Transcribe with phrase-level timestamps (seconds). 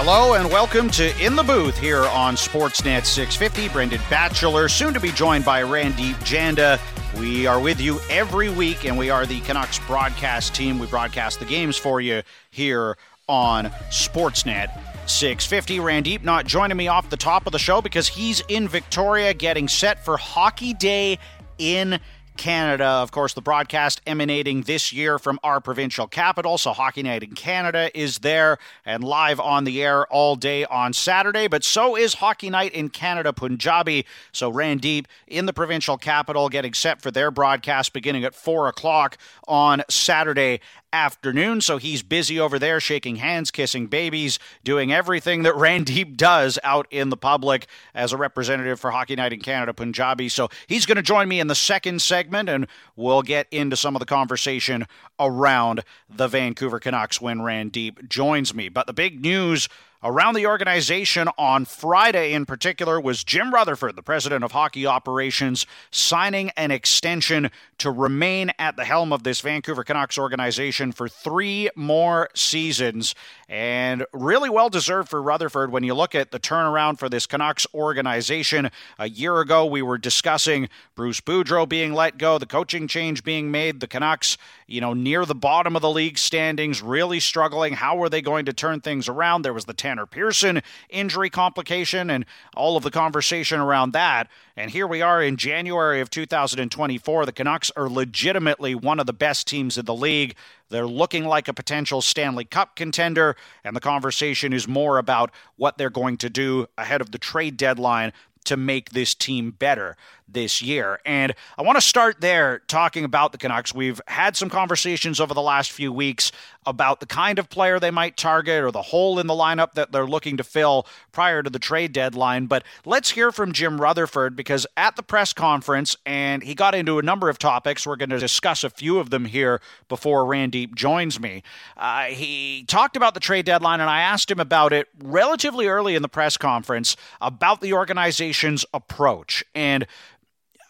[0.00, 3.68] Hello and welcome to In the Booth here on Sportsnet 650.
[3.70, 6.78] Brendan Batchelor, soon to be joined by Randip Janda.
[7.18, 10.78] We are with you every week, and we are the Canucks broadcast team.
[10.78, 12.22] We broadcast the games for you
[12.52, 12.96] here
[13.26, 14.70] on Sportsnet
[15.08, 15.78] 650.
[15.78, 19.66] Randip not joining me off the top of the show because he's in Victoria getting
[19.66, 21.18] set for Hockey Day
[21.58, 21.98] in
[22.38, 22.86] Canada.
[22.86, 26.56] Of course, the broadcast emanating this year from our provincial capital.
[26.56, 28.56] So, Hockey Night in Canada is there
[28.86, 31.48] and live on the air all day on Saturday.
[31.48, 34.06] But so is Hockey Night in Canada Punjabi.
[34.32, 39.18] So, Randip in the provincial capital getting set for their broadcast beginning at 4 o'clock
[39.46, 40.60] on Saturday
[40.92, 41.60] afternoon.
[41.60, 46.86] So he's busy over there shaking hands, kissing babies, doing everything that Randip does out
[46.90, 50.28] in the public as a representative for Hockey Night in Canada Punjabi.
[50.28, 53.94] So he's going to join me in the second segment and we'll get into some
[53.94, 54.86] of the conversation
[55.18, 58.68] around the Vancouver Canucks when Randip joins me.
[58.68, 59.68] But the big news
[60.00, 65.66] Around the organization on Friday, in particular, was Jim Rutherford, the president of hockey operations,
[65.90, 71.68] signing an extension to remain at the helm of this Vancouver Canucks organization for three
[71.74, 73.16] more seasons.
[73.48, 77.66] And really well deserved for Rutherford when you look at the turnaround for this Canucks
[77.74, 78.70] organization.
[79.00, 83.50] A year ago, we were discussing Bruce Boudreau being let go, the coaching change being
[83.50, 87.72] made, the Canucks, you know, near the bottom of the league standings, really struggling.
[87.72, 89.42] How were they going to turn things around?
[89.42, 94.28] There was the Tanner Pearson injury complication and all of the conversation around that.
[94.54, 97.24] And here we are in January of 2024.
[97.24, 100.34] The Canucks are legitimately one of the best teams in the league.
[100.68, 105.78] They're looking like a potential Stanley Cup contender, and the conversation is more about what
[105.78, 108.12] they're going to do ahead of the trade deadline
[108.44, 109.96] to make this team better
[110.28, 111.00] this year.
[111.04, 113.74] And I want to start there talking about the Canucks.
[113.74, 116.30] We've had some conversations over the last few weeks
[116.66, 119.90] about the kind of player they might target or the hole in the lineup that
[119.90, 122.46] they're looking to fill prior to the trade deadline.
[122.46, 126.98] But let's hear from Jim Rutherford because at the press conference, and he got into
[126.98, 127.86] a number of topics.
[127.86, 131.42] We're going to discuss a few of them here before Randip joins me.
[131.76, 135.94] Uh, he talked about the trade deadline, and I asked him about it relatively early
[135.94, 139.42] in the press conference about the organization's approach.
[139.54, 139.86] And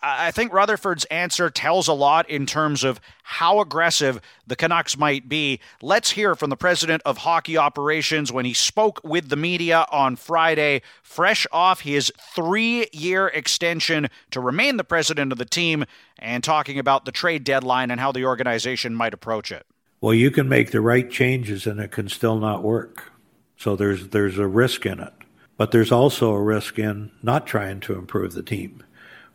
[0.00, 5.28] I think Rutherford's answer tells a lot in terms of how aggressive the Canucks might
[5.28, 5.60] be.
[5.82, 10.14] Let's hear from the president of hockey operations when he spoke with the media on
[10.14, 15.84] Friday, fresh off his three year extension to remain the president of the team,
[16.18, 19.66] and talking about the trade deadline and how the organization might approach it.
[20.00, 23.12] Well, you can make the right changes and it can still not work.
[23.56, 25.12] So there's there's a risk in it.
[25.56, 28.84] But there's also a risk in not trying to improve the team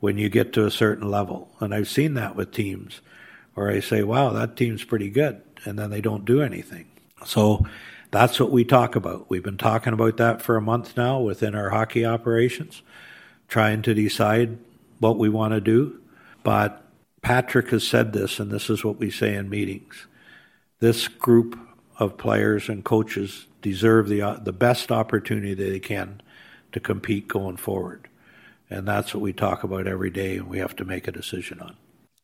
[0.04, 1.50] when you get to a certain level.
[1.62, 3.00] And I've seen that with teams
[3.54, 5.42] where I say, wow, that team's pretty good.
[5.64, 6.88] And then they don't do anything.
[7.26, 7.66] So
[8.12, 9.30] that's what we talk about.
[9.30, 12.82] We've been talking about that for a month now within our hockey operations,
[13.48, 14.58] trying to decide
[15.00, 16.02] what we want to do.
[16.44, 16.86] But
[17.22, 20.08] Patrick has said this, and this is what we say in meetings.
[20.82, 21.58] This group
[21.98, 26.22] of players and coaches deserve the, the best opportunity they can
[26.74, 28.10] to compete going forward.
[28.74, 31.60] And that's what we talk about every day, and we have to make a decision
[31.60, 31.76] on.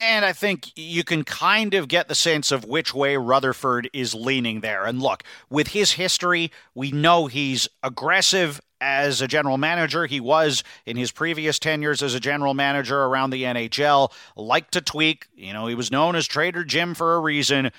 [0.02, 4.16] And I think you can kind of get the sense of which way Rutherford is
[4.16, 4.86] leaning there.
[4.86, 10.08] And look, with his history, we know he's aggressive as a general manager.
[10.08, 14.82] He was in his previous tenures as a general manager around the NHL, liked to
[14.82, 15.28] tweak.
[15.36, 17.72] You know, he was known as Trader Jim for a reason,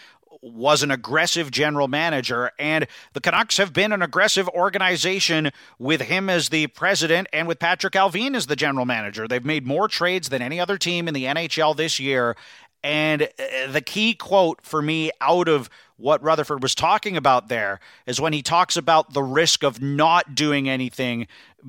[0.42, 6.30] was an aggressive general manager, and the Canucks have been an aggressive organization with him
[6.30, 9.28] as the president and with Patrick Allvin as the general manager.
[9.28, 12.36] They've made more trades than any other team in the NHL this year.
[12.82, 17.78] And uh, the key quote for me out of what Rutherford was talking about there
[18.06, 21.26] is when he talks about the risk of not doing anything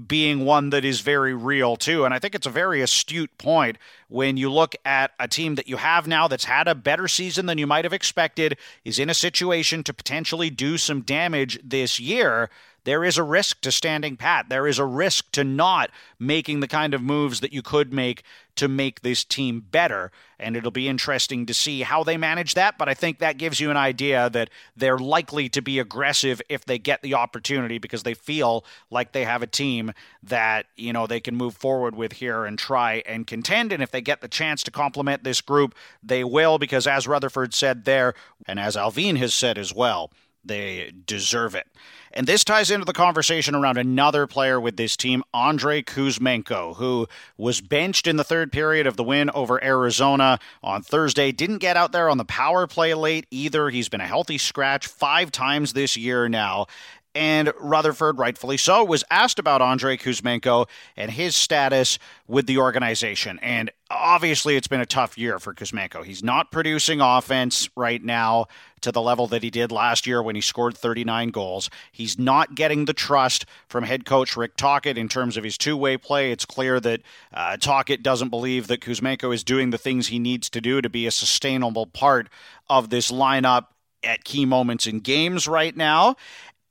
[0.07, 2.05] being one that is very real too.
[2.05, 3.77] And I think it's a very astute point
[4.09, 7.45] when you look at a team that you have now that's had a better season
[7.45, 11.99] than you might have expected, is in a situation to potentially do some damage this
[11.99, 12.49] year
[12.83, 14.49] there is a risk to standing pat.
[14.49, 18.23] There is a risk to not making the kind of moves that you could make
[18.55, 20.11] to make this team better.
[20.39, 22.77] And it'll be interesting to see how they manage that.
[22.77, 26.65] But I think that gives you an idea that they're likely to be aggressive if
[26.65, 29.93] they get the opportunity because they feel like they have a team
[30.23, 33.71] that, you know, they can move forward with here and try and contend.
[33.71, 37.53] And if they get the chance to complement this group, they will, because as Rutherford
[37.53, 38.15] said there,
[38.47, 40.11] and as Allvin has said as well,
[40.43, 41.67] they deserve it.
[42.13, 47.07] And this ties into the conversation around another player with this team, Andrei Kuzmenko, who
[47.37, 51.31] was benched in the third period of the win over Arizona on Thursday.
[51.31, 53.69] Didn't get out there on the power play late either.
[53.69, 56.67] He's been a healthy scratch five times this year now.
[57.13, 63.37] And Rutherford, rightfully so, was asked about Andrei Kuzmenko and his status with the organization.
[63.41, 66.05] And obviously, it's been a tough year for Kuzmenko.
[66.05, 68.45] He's not producing offense right now
[68.79, 71.69] to the level that he did last year when he scored 39 goals.
[71.91, 75.75] He's not getting the trust from head coach Rick Tocchet in terms of his two
[75.75, 76.31] way play.
[76.31, 77.01] It's clear that
[77.33, 80.89] uh, Tocchet doesn't believe that Kuzmenko is doing the things he needs to do to
[80.89, 82.29] be a sustainable part
[82.69, 83.65] of this lineup
[84.03, 86.15] at key moments in games right now.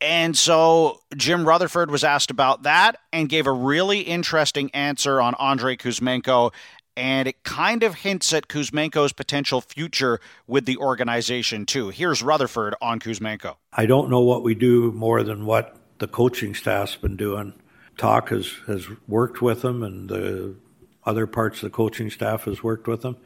[0.01, 5.35] And so Jim Rutherford was asked about that and gave a really interesting answer on
[5.35, 6.53] Andrei Kuzmenko.
[6.97, 11.89] And it kind of hints at Kuzmenko's potential future with the organization, too.
[11.91, 13.57] Here's Rutherford on Kuzmenko.
[13.73, 17.55] I don't know what we do more than what the coaching staff's been doing.
[17.97, 20.57] Toc has, has worked with him, and the
[21.05, 23.17] other parts of the coaching staff has worked with him.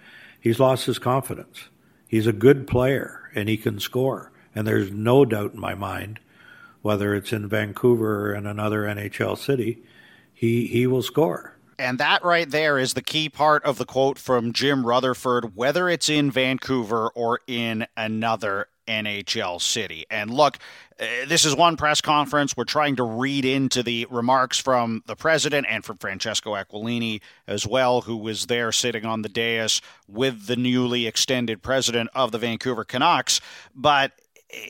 [0.41, 1.69] He's lost his confidence.
[2.07, 4.31] He's a good player, and he can score.
[4.55, 6.21] And there's no doubt in my mind
[6.85, 9.83] whether it's in Vancouver or in another NHL city,
[10.35, 11.57] he he will score.
[11.79, 15.89] And that right there is the key part of the quote from Jim Rutherford, whether
[15.89, 20.05] it's in Vancouver or in another NHL city.
[20.11, 20.59] And look,
[21.01, 22.55] uh, this is one press conference.
[22.55, 27.67] We're trying to read into the remarks from the president and from Francesco Aquilini as
[27.67, 32.39] well, who was there sitting on the dais with the newly extended president of the
[32.39, 33.41] Vancouver Canucks.
[33.75, 34.13] But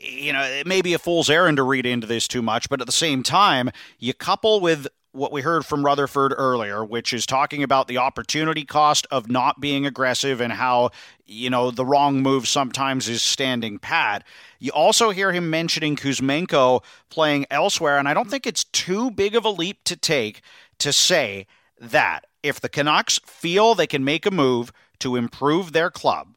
[0.01, 2.81] you know, it may be a fool's errand to read into this too much, but
[2.81, 7.25] at the same time, you couple with what we heard from Rutherford earlier, which is
[7.25, 10.91] talking about the opportunity cost of not being aggressive and how,
[11.25, 14.25] you know, the wrong move sometimes is standing pat.
[14.59, 19.35] You also hear him mentioning Kuzmenko playing elsewhere, and I don't think it's too big
[19.35, 20.41] of a leap to take
[20.79, 21.47] to say
[21.79, 26.35] that if the Canucks feel they can make a move to improve their club,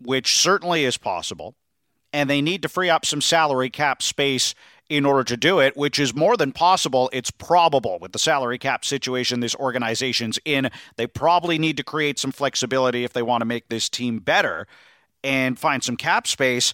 [0.00, 1.54] which certainly is possible,
[2.12, 4.54] and they need to free up some salary cap space
[4.88, 7.10] in order to do it, which is more than possible.
[7.12, 10.70] It's probable with the salary cap situation this organization's in.
[10.96, 14.66] They probably need to create some flexibility if they want to make this team better
[15.22, 16.72] and find some cap space.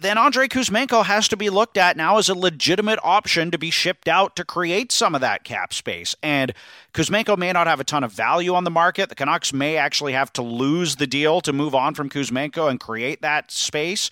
[0.00, 3.70] Then Andrei Kuzmenko has to be looked at now as a legitimate option to be
[3.70, 6.14] shipped out to create some of that cap space.
[6.22, 6.52] And
[6.94, 9.08] Kuzmenko may not have a ton of value on the market.
[9.08, 12.78] The Canucks may actually have to lose the deal to move on from Kuzmenko and
[12.78, 14.10] create that space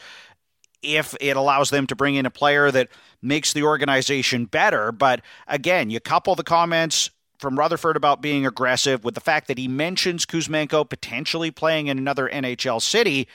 [0.82, 2.88] if it allows them to bring in a player that
[3.22, 4.92] makes the organization better.
[4.92, 9.58] But again, you couple the comments from Rutherford about being aggressive with the fact that
[9.58, 13.28] he mentions Kuzmenko potentially playing in another NHL city.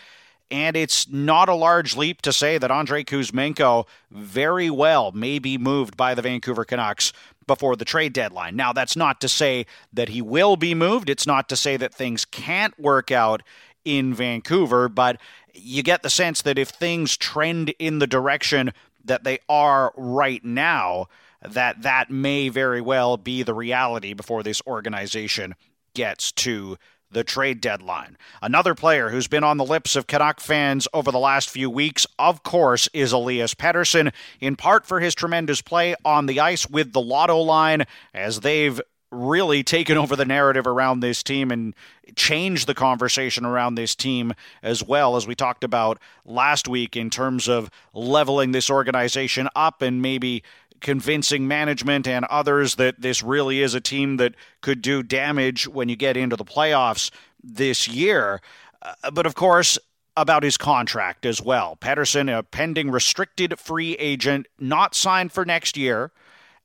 [0.51, 5.57] And it's not a large leap to say that Andrei Kuzmenko very well may be
[5.57, 7.13] moved by the Vancouver Canucks
[7.47, 8.55] before the trade deadline.
[8.55, 11.09] Now, that's not to say that he will be moved.
[11.09, 13.41] It's not to say that things can't work out
[13.85, 15.17] in Vancouver, but
[15.53, 18.73] you get the sense that if things trend in the direction
[19.05, 21.07] that they are right now,
[21.41, 25.55] that that may very well be the reality before this organization
[25.93, 26.77] gets to
[27.11, 28.17] the trade deadline.
[28.41, 32.07] Another player who's been on the lips of Canuck fans over the last few weeks,
[32.17, 36.91] of course, is Elias Pettersson, in part for his tremendous play on the ice with
[36.91, 38.81] the Lotto line, as they've
[39.13, 41.73] really taken over the narrative around this team and
[42.15, 47.09] changed the conversation around this team as well as we talked about last week in
[47.09, 50.43] terms of leveling this organization up and maybe
[50.81, 55.89] convincing management and others that this really is a team that could do damage when
[55.89, 57.09] you get into the playoffs
[57.41, 58.41] this year.
[58.81, 59.79] Uh, but of course,
[60.15, 61.77] about his contract as well.
[61.79, 66.11] Pettersson, a pending restricted free agent, not signed for next year,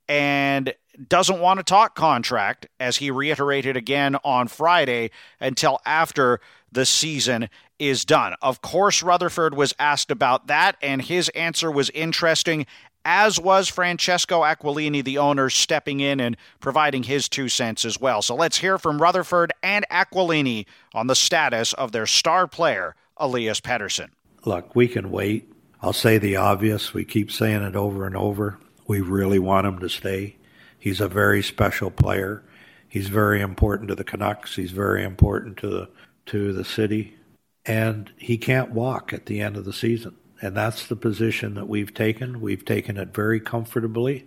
[0.09, 0.75] and
[1.07, 6.41] doesn't want to talk contract, as he reiterated again on Friday, until after
[6.73, 8.35] the season is done.
[8.43, 12.67] Of course, Rutherford was asked about that, and his answer was interesting,
[13.05, 18.21] as was Francesco Aquilini, the owner, stepping in and providing his two cents as well.
[18.21, 23.61] So let's hear from Rutherford and Aquilini on the status of their star player, Elias
[23.61, 24.09] Pettersson.
[24.45, 25.51] Look, we can wait.
[25.81, 26.93] I'll say the obvious.
[26.93, 28.59] We keep saying it over and over.
[28.87, 30.37] We really want him to stay.
[30.79, 32.43] He's a very special player.
[32.89, 34.57] He's very important to the Canucks.
[34.57, 35.89] He's very important to the
[36.27, 37.17] to the city,
[37.65, 40.15] and he can't walk at the end of the season.
[40.41, 42.41] And that's the position that we've taken.
[42.41, 44.27] We've taken it very comfortably,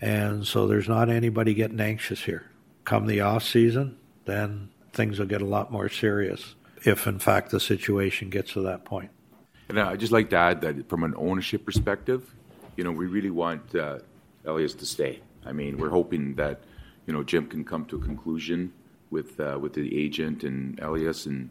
[0.00, 2.50] and so there's not anybody getting anxious here.
[2.84, 7.50] Come the off season, then things will get a lot more serious if, in fact,
[7.50, 9.10] the situation gets to that point.
[9.68, 12.34] And I'd just like to add that from an ownership perspective,
[12.76, 13.98] you know, we really want uh,
[14.44, 15.20] Elias to stay.
[15.44, 16.60] I mean, we're hoping that
[17.06, 18.72] you know Jim can come to a conclusion
[19.10, 21.50] with uh, with the agent and Elias, and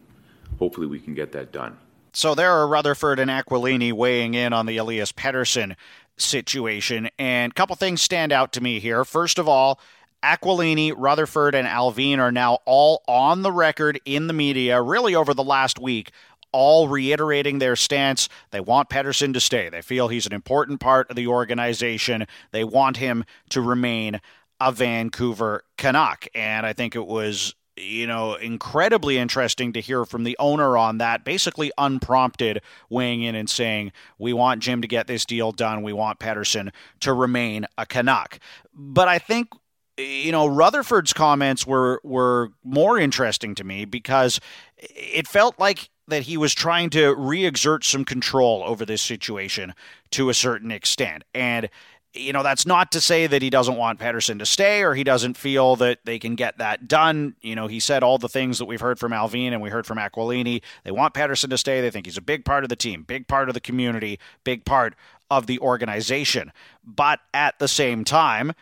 [0.57, 1.77] hopefully we can get that done.
[2.13, 5.75] So there are Rutherford and Aquilini weighing in on the Elias Pettersson
[6.17, 7.09] situation.
[7.17, 9.05] And a couple things stand out to me here.
[9.05, 9.79] First of all,
[10.23, 15.33] Aquilini, Rutherford, and Allvin are now all on the record in the media, really over
[15.33, 16.11] the last week,
[16.51, 18.29] all reiterating their stance.
[18.51, 19.69] They want Pettersson to stay.
[19.69, 22.25] They feel he's an important part of the organization.
[22.51, 24.21] They want him to remain
[24.59, 26.27] a Vancouver Canuck.
[26.33, 30.97] And I think it was you know, incredibly interesting to hear from the owner on
[30.97, 35.81] that, basically unprompted, weighing in and saying, We want Jim to get this deal done.
[35.81, 38.39] We want Pettersson to remain a Canuck.
[38.73, 39.49] But I think
[39.97, 44.39] you know Rutherford's comments were were more interesting to me because
[44.77, 49.73] it felt like that he was trying to re-exert some control over this situation
[50.11, 51.69] to a certain extent and
[52.13, 55.03] you know that's not to say that he doesn't want Pettersson to stay or he
[55.03, 57.35] doesn't feel that they can get that done.
[57.41, 59.85] You know, he said all the things that we've heard from Allvin and we heard
[59.85, 60.61] from Aquilini.
[60.83, 61.81] They want Pettersson to stay.
[61.81, 64.65] They think he's a big part of the team, big part of the community, big
[64.65, 64.95] part
[65.29, 66.51] of the organization.
[66.83, 68.53] But at the same time,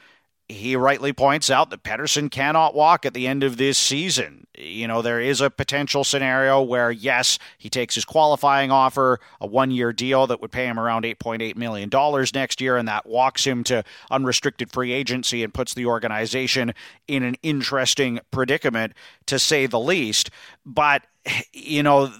[0.49, 4.47] he rightly points out that Pettersson cannot walk at the end of this season.
[4.57, 9.47] You know, there is a potential scenario where, yes, he takes his qualifying offer, a
[9.47, 11.89] one year deal that would pay him around $8.8 million
[12.33, 16.73] next year, and that walks him to unrestricted free agency and puts the organization
[17.09, 18.93] in an interesting predicament,
[19.25, 20.29] to say the least.
[20.65, 21.03] But
[21.53, 22.11] you know,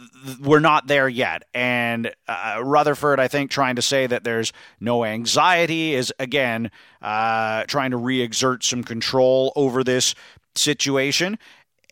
[0.42, 1.44] we're not there yet.
[1.54, 6.72] And uh, Rutherford, I think, trying to say that there's no anxiety is, again,
[7.02, 10.16] uh, trying to re exert some control over this
[10.56, 11.38] situation.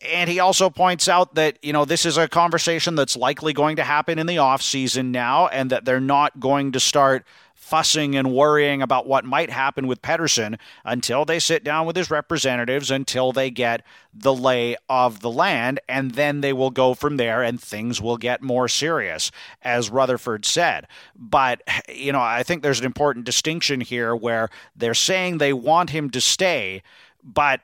[0.04, 3.76] And he also points out that, you know, this is a conversation that's likely going
[3.76, 7.24] to happen in the off season now, and that they're not going to start
[7.56, 12.10] fussing and worrying about what might happen with Pettersson until they sit down with his
[12.10, 13.82] representatives, until they get
[14.14, 18.18] the lay of the land, and then they will go from there and things will
[18.18, 19.32] get more serious,
[19.62, 20.86] as Rutherford said.
[21.16, 25.90] But, you know, I think there's an important distinction here where they're saying they want
[25.90, 26.82] him to stay,
[27.24, 27.62] but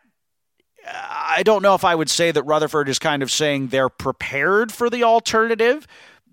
[0.85, 3.89] uh, I don't know if I would say that Rutherford is kind of saying they're
[3.89, 5.87] prepared for the alternative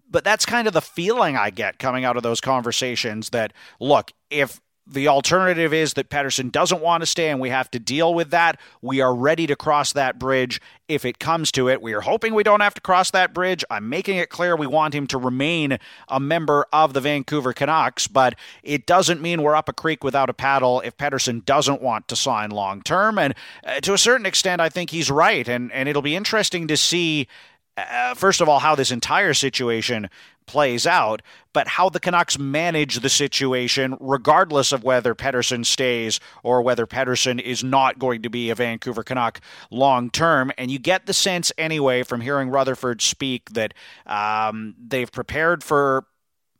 [0.09, 4.11] but that's kind of the feeling I get coming out of those conversations that, look,
[4.29, 8.13] if the alternative is that Pettersson doesn't want to stay and we have to deal
[8.13, 8.59] with that.
[8.81, 11.81] We are ready to cross that bridge if it comes to it.
[11.81, 13.63] We are hoping we don't have to cross that bridge.
[13.69, 18.07] I'm making it clear we want him to remain a member of the Vancouver Canucks,
[18.07, 22.07] but it doesn't mean we're up a creek without a paddle if Pettersson doesn't want
[22.07, 23.19] to sign long term.
[23.19, 25.47] And uh, to a certain extent, I think he's right.
[25.47, 27.27] And, and it'll be interesting to see
[27.89, 30.09] uh, first of all, how this entire situation
[30.45, 31.21] plays out,
[31.53, 37.39] but how the Canucks manage the situation, regardless of whether Pettersson stays or whether Pettersson
[37.39, 40.51] is not going to be a Vancouver Canuck long term.
[40.57, 43.75] And you get the sense, anyway, from hearing Rutherford speak, that
[44.07, 46.05] um, they've prepared for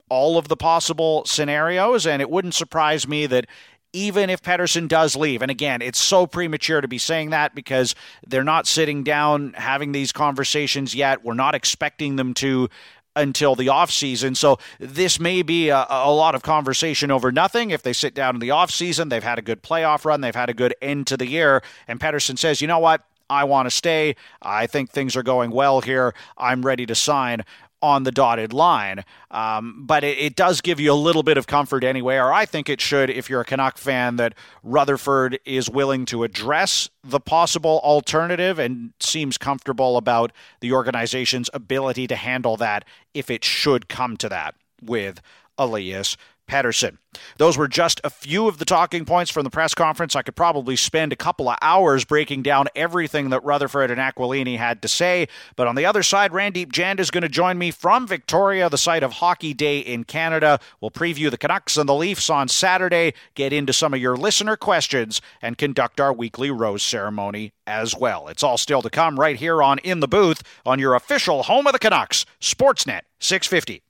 [0.09, 3.45] all of the possible scenarios, and it wouldn't surprise me that
[3.93, 5.41] even if Pettersson does leave.
[5.41, 7.96] And again, it's so premature to be saying that because
[8.27, 11.24] they're not sitting down having these conversations yet.
[11.24, 12.69] We're not expecting them to
[13.15, 14.38] until the offseason.
[14.38, 17.72] So this may be a, a, lot of conversation over nothing.
[17.72, 20.50] If they sit down in the offseason, they've had a good playoff run, they've had
[20.50, 23.03] a good end to the year, and Pettersson says, you know what?
[23.29, 24.15] I want to stay.
[24.41, 26.15] I think things are going well here.
[26.38, 27.43] I'm ready to sign
[27.81, 29.03] on the dotted line.
[29.31, 32.45] Um, but it, it, does give you a little bit of comfort anyway, or I
[32.45, 34.33] think it should if you're a Canuck fan, that
[34.63, 40.31] Rutherford is willing to address the possible alternative and seems comfortable about
[40.62, 45.21] the organization's ability to handle that if it should come to that with
[45.57, 46.15] Elias
[46.49, 46.97] Pettersson.
[47.37, 50.15] Those were just a few of the talking points from the press conference.
[50.15, 54.57] I could probably spend a couple of hours breaking down everything that Rutherford and Aquilini
[54.57, 55.27] had to say.
[55.55, 58.77] But on the other side, Randip Jand is going to join me from Victoria, the
[58.77, 60.59] site of Hockey Day in Canada.
[60.81, 64.57] We'll preview the Canucks and the Leafs on Saturday, get into some of your listener
[64.57, 68.27] questions, and conduct our weekly rose ceremony as well.
[68.27, 71.67] It's all still to come right here on In the Booth on your official home
[71.67, 73.83] of the Canucks, Sportsnet 650.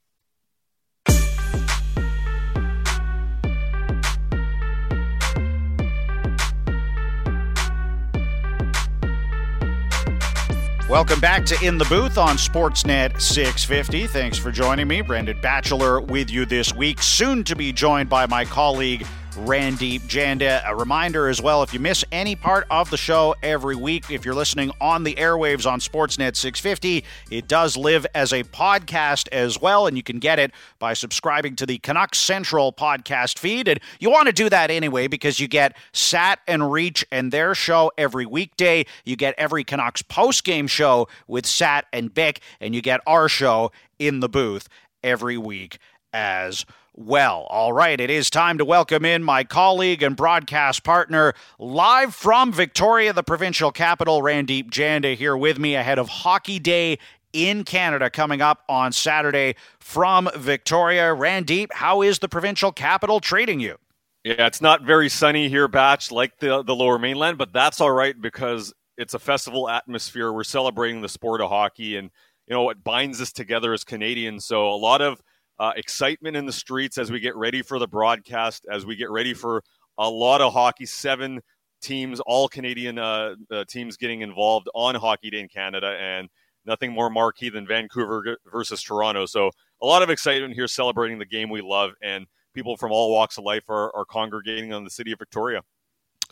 [10.90, 14.08] Welcome back to In the Booth on Sportsnet 650.
[14.08, 15.02] Thanks for joining me.
[15.02, 20.62] Brendan Batchelor with you this week, soon to be joined by my colleague Randip Janda.
[20.66, 24.24] A reminder as well if you miss any part of the show every week, if
[24.24, 29.60] you're listening on the airwaves on Sportsnet 650, it does live as a podcast as
[29.60, 33.68] well, and you can get it by subscribing to the Canucks Central podcast feed.
[33.68, 37.54] And you want to do that anyway because you get Sat and Reach and their
[37.54, 38.84] show every weekday.
[39.04, 43.28] You get every Canucks post game show with Sat and Bick, and you get our
[43.28, 44.68] show in the booth
[45.02, 45.78] every week
[46.12, 46.76] as well.
[47.08, 52.52] All right, it is time to welcome in my colleague and broadcast partner live from
[52.52, 56.98] Victoria, the provincial capital, Randip Janda, here with me ahead of Hockey Day
[57.32, 61.14] in Canada coming up on Saturday from Victoria.
[61.14, 63.78] Randip, how is the provincial capital treating you?
[64.22, 67.92] Yeah, it's not very sunny here, Batch, like the, the lower mainland, but that's all
[67.92, 70.30] right because it's a festival atmosphere.
[70.34, 72.10] We're celebrating the sport of hockey and,
[72.46, 74.44] you know, what binds us together as Canadians.
[74.44, 75.22] So a lot of
[75.60, 79.10] uh, excitement in the streets as we get ready for the broadcast, as we get
[79.10, 79.62] ready for
[79.98, 80.86] a lot of hockey.
[80.86, 81.40] Seven
[81.82, 86.30] teams, all Canadian uh, uh, teams getting involved on Hockey Day in Canada, and
[86.64, 89.26] nothing more marquee than Vancouver versus Toronto.
[89.26, 89.50] So
[89.82, 93.36] a lot of excitement here celebrating the game we love, and people from all walks
[93.36, 95.60] of life are, are congregating on the city of Victoria.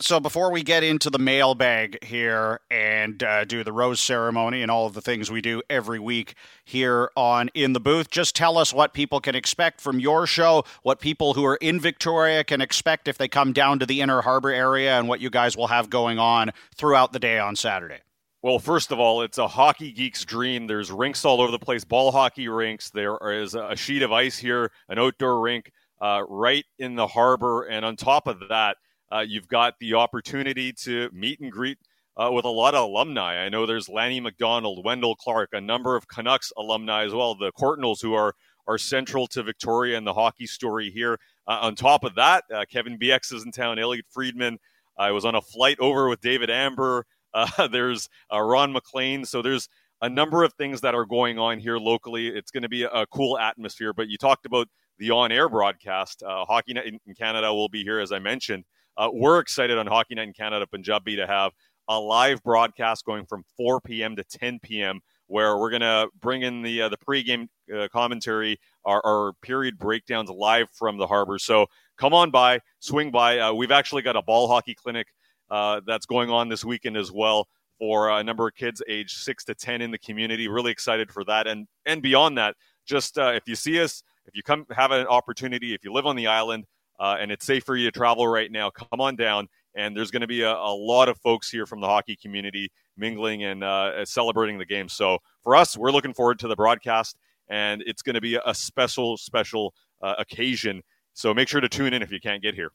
[0.01, 4.71] So before we get into the mailbag here and uh, do the rose ceremony and
[4.71, 8.57] all of the things we do every week here on In the Booth, just tell
[8.57, 12.61] us what people can expect from your show, what people who are in Victoria can
[12.61, 15.67] expect if they come down to the Inner Harbor area, and what you guys will
[15.67, 17.99] have going on throughout the day on Saturday.
[18.41, 20.67] Well, first of all, it's a hockey geek's dream.
[20.67, 22.89] There's rinks all over the place, ball hockey rinks.
[22.89, 27.63] There is a sheet of ice here, an outdoor rink uh, right in the harbor,
[27.63, 28.77] and on top of that
[29.11, 31.77] uh, you've got the opportunity to meet and greet
[32.17, 33.37] uh, with a lot of alumni.
[33.37, 37.51] I know there's Lanny McDonald, Wendel Clark, a number of Canucks alumni as well, the
[37.51, 38.35] Courtnalls who are
[38.67, 41.19] are central to Victoria and the hockey story here.
[41.47, 44.59] Uh, on top of that, uh, Kevin Bieksa is in town, Elliotte Friedman.
[44.95, 47.07] I was on a flight over with David Amber.
[47.33, 49.25] Uh, there's uh, Ron MacLean.
[49.25, 49.67] So there's
[50.01, 52.27] a number of things that are going on here locally.
[52.27, 53.91] It's going to be a, cool atmosphere.
[53.91, 54.67] But you talked about
[54.99, 56.21] the on-air broadcast.
[56.23, 58.65] Hockey Night in Canada will be here, as I mentioned.
[58.99, 61.53] Uh, we're excited on Hockey Night in Canada, Punjabi, to have
[61.87, 64.13] a live broadcast going from 4 p.m.
[64.17, 64.99] to 10 p.m.
[65.27, 70.29] Where we're gonna bring in the uh, the pregame uh, commentary, our, our, period breakdowns
[70.29, 71.39] live from the harbor.
[71.39, 73.39] So come on by, swing by.
[73.39, 75.07] Uh, we've actually got a ball hockey clinic
[75.49, 79.45] uh, that's going on this weekend as well for a number of kids age six
[79.45, 80.49] to ten in the community.
[80.49, 84.35] Really excited for that, and and beyond that, just uh, if you see us, if
[84.35, 86.65] you come have an opportunity, if you live on the island,
[86.99, 88.69] uh, and it's safe for you to travel right now.
[88.69, 91.79] Come on down, and there's going to be a, a, lot of folks here from
[91.79, 94.89] the hockey community mingling and uh, celebrating the game.
[94.89, 98.53] So for us, we're looking forward to the broadcast, and it's going to be a
[98.53, 100.81] special, special uh, occasion.
[101.13, 102.71] So make sure to tune in if you can't get here.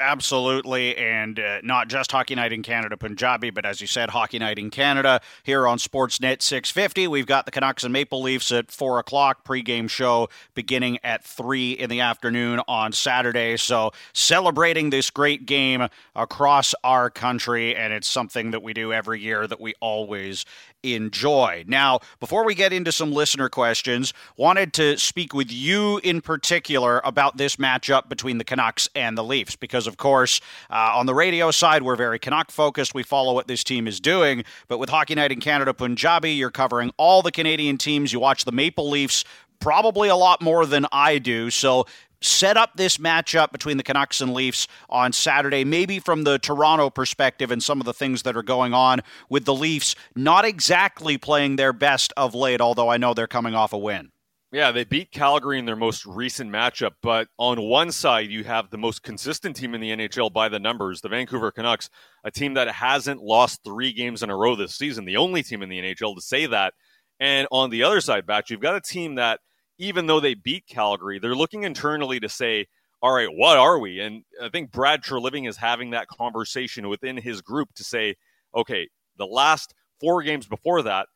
[0.00, 4.38] Absolutely, and uh, not just Hockey Night in Canada Punjabi, but as you said, Hockey
[4.38, 7.06] Night in Canada here on Sportsnet 650.
[7.06, 11.72] We've got the Canucks and Maple Leafs at 4 o'clock, pregame show beginning at 3
[11.72, 13.58] in the afternoon on Saturday.
[13.58, 15.86] So, celebrating this great game
[16.16, 20.46] across our country, and it's something that we do every year that we always
[20.82, 21.64] enjoy.
[21.66, 27.00] Now, before we get into some listener questions, wanted to speak with you in particular
[27.04, 30.40] about this matchup between the Canucks and the Leafs because, of course,
[30.70, 32.94] uh, on the radio side, we're very Canuck focused.
[32.94, 34.44] We follow what this team is doing.
[34.68, 38.12] But with Hockey Night in Canada Punjabi, you're covering all the Canadian teams.
[38.12, 39.24] You watch the Maple Leafs
[39.60, 41.50] probably a lot more than I do.
[41.50, 41.86] So
[42.20, 46.90] set up this matchup between the Canucks and Leafs on Saturday, maybe from the Toronto
[46.90, 51.18] perspective and some of the things that are going on with the Leafs not exactly
[51.18, 54.10] playing their best of late, although I know they're coming off a win.
[54.52, 58.68] Yeah, they beat Calgary in their most recent matchup, but on one side, you have
[58.68, 61.88] the most consistent team in the NHL by the numbers, the Vancouver Canucks,
[62.24, 65.62] a team that hasn't lost three games in a row this season, the only team
[65.62, 66.74] in the NHL to say that.
[67.20, 69.38] And on the other side, Batch, you've got a team that
[69.80, 72.66] even though they beat Calgary, they're looking internally to say,
[73.02, 73.98] all right, what are we?
[73.98, 78.16] And I think Brad Treliving is having that conversation within his group to say,
[78.54, 81.08] okay, the last four games before that,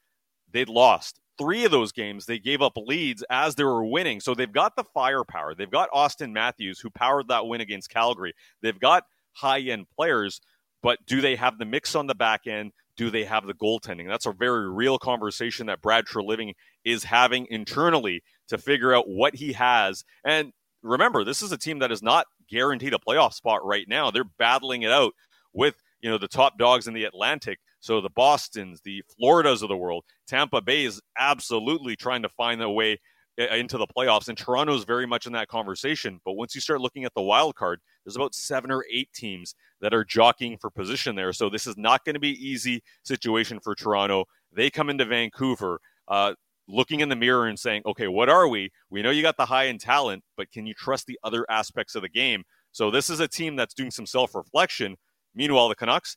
[0.51, 1.21] they'd lost.
[1.37, 4.21] Three of those games, they gave up leads as they were winning.
[4.21, 5.55] So they've got the firepower.
[5.55, 8.33] They've got Auston Matthews, who powered that win against Calgary.
[8.63, 10.41] They've got high end players,
[10.83, 12.73] but do they have the mix on the back end?
[12.97, 14.09] Do they have the goaltending?
[14.09, 16.53] That's a very real conversation that Brad Treliving
[16.85, 20.05] is having internally to figure out what he has.
[20.25, 20.53] And
[20.83, 24.11] remember, this is a team that is not guaranteed a playoff spot right now.
[24.11, 25.13] They're battling it out
[25.53, 27.59] with, you know, the top dogs in the Atlantic.
[27.81, 32.63] So the Bostons, the Floridas of the world, Tampa Bay is absolutely trying to find
[32.63, 32.99] a way
[33.37, 36.21] into the playoffs, and Toronto is very much in that conversation.
[36.25, 39.55] But once you start looking at the wild card, there's about seven or eight teams
[39.81, 41.33] that are jockeying for position there.
[41.33, 44.27] So this is not going to be easy situation for Toronto.
[44.53, 45.81] They come into Vancouver.
[46.07, 46.35] Uh,
[46.69, 48.71] looking in the mirror and saying, okay, what are we?
[48.91, 51.95] We know you got the high end talent, but can you trust the other aspects
[51.95, 52.45] of the game?
[52.73, 54.97] So this is a team that's doing some self reflection.
[55.35, 56.17] Meanwhile, the Canucks,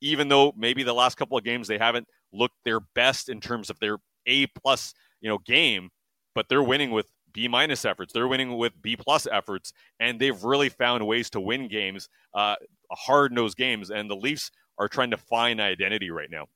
[0.00, 3.70] even though maybe the last couple of games they haven't looked their best in terms
[3.70, 5.90] of their A plus, you know, game,
[6.34, 8.12] but they're winning with B minus efforts.
[8.12, 12.56] They're winning with B plus efforts, and they've really found ways to win games, uh,
[12.92, 13.90] hard nosed games.
[13.90, 16.46] And the Leafs are trying to find identity right now.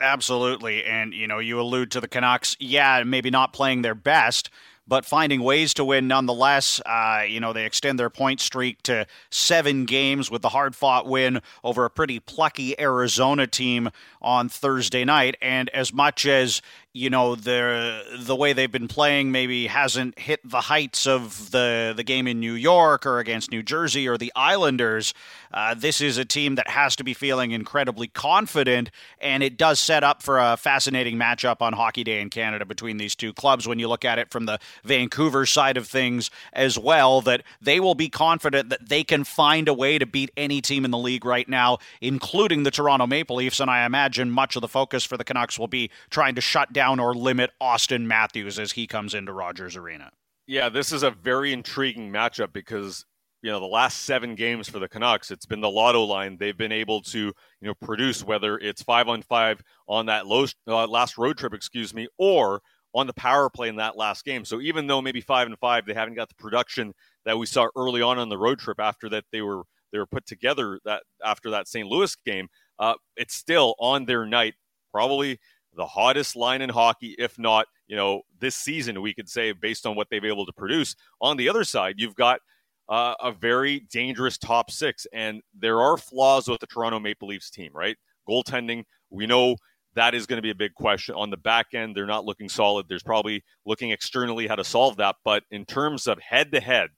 [0.00, 0.84] Absolutely.
[0.84, 4.48] And, you know, you allude to the Canucks, yeah, maybe not playing their best,
[4.86, 6.80] but finding ways to win nonetheless.
[6.86, 11.06] Uh, you know, they extend their point streak to seven games with the hard fought
[11.06, 13.90] win over a pretty plucky Arizona team
[14.22, 15.36] on Thursday night.
[15.42, 16.62] And as much as
[16.94, 21.92] you know the the way they've been playing maybe hasn't hit the heights of the
[21.94, 25.12] the game in New York or against New Jersey or the Islanders.
[25.52, 29.78] Uh, this is a team that has to be feeling incredibly confident, and it does
[29.78, 33.68] set up for a fascinating matchup on Hockey Day in Canada between these two clubs.
[33.68, 37.80] When you look at it from the Vancouver side of things as well, that they
[37.80, 40.98] will be confident that they can find a way to beat any team in the
[40.98, 43.60] league right now, including the Toronto Maple Leafs.
[43.60, 46.72] And I imagine much of the focus for the Canucks will be trying to shut
[46.72, 50.10] down or limit Auston Matthews as he comes into Rogers Arena.
[50.46, 53.04] Yeah, this is a very intriguing matchup because
[53.42, 56.36] you know the last seven games for the Canucks, it's been the lotto line.
[56.38, 60.46] They've been able to you know produce whether it's five on five on that low,
[60.66, 62.62] uh, last road trip, excuse me, or
[62.94, 64.44] on the power play in that last game.
[64.44, 67.68] So even though maybe five and five, they haven't got the production that we saw
[67.76, 69.62] early on on the road trip after that they were
[69.92, 71.86] they were put together that after that St.
[71.86, 72.48] Louis game.
[72.78, 74.54] Uh, it's still on their night,
[74.92, 75.38] probably
[75.78, 79.86] the hottest line in hockey, if not, you know, this season, we could say, based
[79.86, 80.96] on what they've been able to produce.
[81.20, 82.40] On the other side, you've got
[82.88, 87.48] uh, a very dangerous top six, and there are flaws with the Toronto Maple Leafs
[87.48, 87.96] team, right?
[88.28, 89.54] Goaltending, we know
[89.94, 91.14] that is going to be a big question.
[91.14, 92.86] On the back end, they're not looking solid.
[92.88, 95.16] There's probably looking externally how to solve that.
[95.24, 96.90] But in terms of head to head,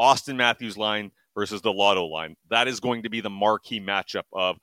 [0.00, 4.24] Auston Matthews line versus the Lotto line, that is going to be the marquee matchup
[4.32, 4.56] of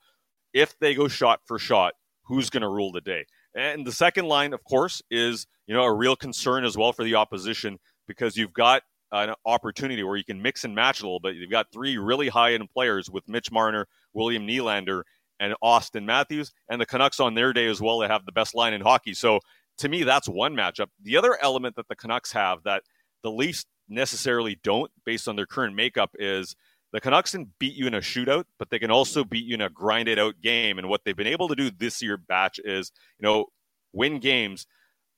[0.52, 1.94] if they go shot for shot,
[2.24, 3.24] who's going to rule the day?
[3.54, 7.04] And the second line, of course, is you know a real concern as well for
[7.04, 11.20] the opposition because you've got an opportunity where you can mix and match a little
[11.20, 11.36] bit.
[11.36, 15.02] You've got three really high end players with Mitch Marner, William Nylander,
[15.38, 17.98] and Auston Matthews, and the Canucks on their day as well.
[17.98, 19.12] They have the best line in hockey.
[19.12, 19.40] So
[19.78, 20.88] to me, that's one matchup.
[21.02, 22.82] The other element that the Canucks have that
[23.22, 26.56] the Leafs necessarily don't, based on their current makeup, is
[26.92, 29.62] the Canucks can beat you in a shootout, but they can also beat you in
[29.62, 30.78] a grinded out game.
[30.78, 33.46] And what they've been able to do this year, batch, is you know
[33.92, 34.66] win games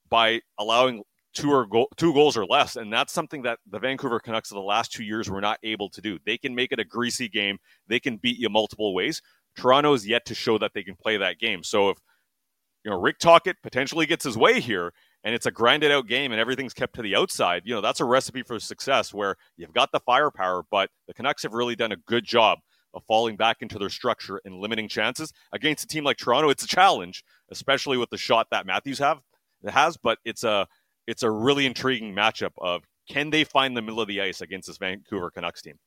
[0.08, 1.02] by allowing
[1.34, 4.54] two or go- two goals or less, and that's something that the Vancouver Canucks of
[4.54, 6.18] the last two years were not able to do.
[6.24, 7.58] They can make it a greasy game.
[7.88, 9.20] They can beat you multiple ways.
[9.56, 11.64] Toronto is yet to show that they can play that game.
[11.64, 11.98] So if
[12.84, 14.92] you know Rick Tocchet potentially gets his way here,
[15.24, 18.00] and it's a grinded out game and everything's kept to the outside, you know, that's
[18.00, 21.92] a recipe for success where you've got the firepower, but the Canucks have really done
[21.92, 22.58] a good job
[22.92, 25.32] of falling back into their structure and limiting chances.
[25.52, 29.20] Against a team like Toronto, it's a challenge, especially with the shot that Matthews have
[29.66, 30.66] has, but it's a
[31.06, 34.68] it's a really intriguing matchup of can they find the middle of the ice against
[34.68, 35.78] this Vancouver Canucks team?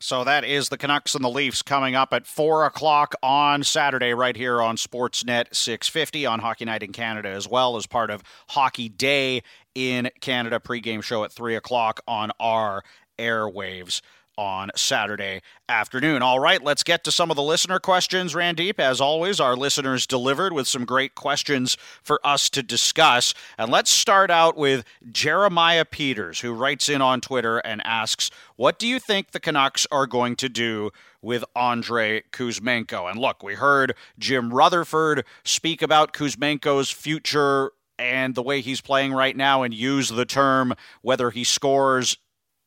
[0.00, 4.14] So that is the Canucks and the Leafs coming up at 4 o'clock on Saturday,
[4.14, 8.22] right here on Sportsnet 650 on Hockey Night in Canada, as well as part of
[8.50, 9.42] Hockey Day
[9.74, 12.84] in Canada pregame show at 3 o'clock on our
[13.18, 14.00] airwaves
[14.38, 16.22] on Saturday afternoon.
[16.22, 18.78] All right, let's get to some of the listener questions, Randip.
[18.78, 23.34] As always, our listeners delivered with some great questions for us to discuss.
[23.58, 28.78] And let's start out with Jeremiah Peters, who writes in on Twitter and asks, What
[28.78, 33.10] do you think the Canucks are going to do with Andrei Kuzmenko?
[33.10, 39.12] And look, we heard Jim Rutherford speak about Kuzmenko's future and the way he's playing
[39.12, 42.16] right now and use the term whether he scores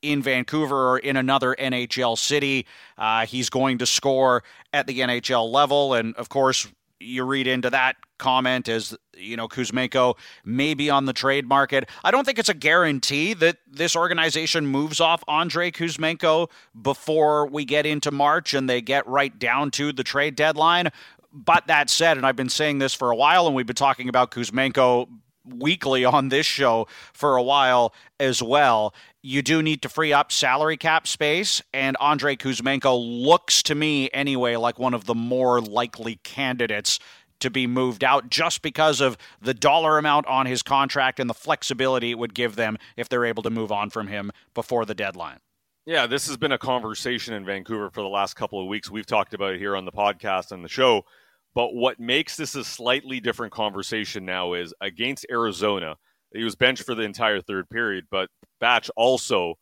[0.01, 2.65] in Vancouver or in another NHL city.
[2.97, 5.93] Uh, he's going to score at the NHL level.
[5.93, 6.67] And of course,
[6.99, 11.89] you read into that comment as you know Kuzmenko may be on the trade market.
[12.03, 17.65] I don't think it's a guarantee that this organization moves off Andrei Kuzmenko before we
[17.65, 20.89] get into March and they get right down to the trade deadline.
[21.33, 24.09] But that said, and I've been saying this for a while, and we've been talking
[24.09, 25.07] about Kuzmenko
[25.45, 28.93] weekly on this show for a while as well.
[29.23, 34.09] You do need to free up salary cap space, and Andrei Kuzmenko looks to me
[34.13, 36.97] anyway like one of the more likely candidates
[37.39, 41.33] to be moved out just because of the dollar amount on his contract and the
[41.33, 44.95] flexibility it would give them if they're able to move on from him before the
[44.95, 45.39] deadline.
[45.85, 48.91] Yeah, this has been a conversation in Vancouver for the last couple of weeks.
[48.91, 51.05] We've talked about it here on the podcast and the show
[51.53, 55.97] but what makes this a slightly different conversation now is against Arizona,
[56.33, 59.55] he was benched for the entire third period, but Batch also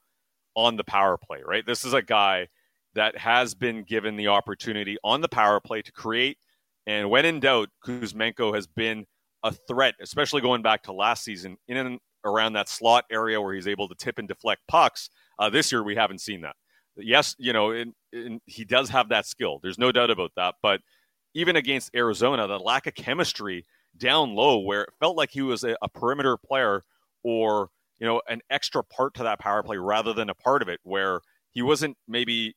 [0.55, 1.65] on the power play, right?
[1.65, 2.47] This is a guy
[2.95, 6.37] that has been given the opportunity on the power play to create.
[6.87, 9.05] And when in doubt, Kuzmenko has been
[9.43, 13.53] a threat, especially going back to last season in and around that slot area where
[13.53, 15.09] he's able to tip and deflect pucks.
[15.37, 16.55] Uh, this year, we haven't seen that.
[16.97, 19.59] Yes, you know, and, and he does have that skill.
[19.61, 20.55] There's no doubt about that.
[20.61, 20.81] But
[21.33, 23.65] even against Arizona, the lack of chemistry
[23.97, 26.83] down low, where it felt like he was a, a perimeter player
[27.23, 30.69] or you know an extra part to that power play rather than a part of
[30.69, 31.21] it, where
[31.51, 32.55] he wasn't maybe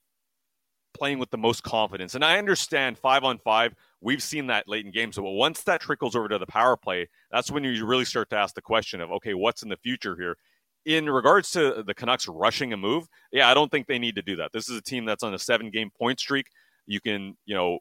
[0.95, 2.15] playing with the most confidence.
[2.15, 5.17] And I understand five on five, we've seen that late in games.
[5.17, 8.37] But once that trickles over to the power play, that's when you really start to
[8.37, 10.37] ask the question of, okay, what's in the future here?
[10.85, 14.23] In regards to the Canucks rushing a move, yeah, I don't think they need to
[14.23, 14.53] do that.
[14.53, 16.47] This is a team that's on a seven game point streak.
[16.87, 17.79] You can, you know,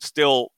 [0.00, 0.50] still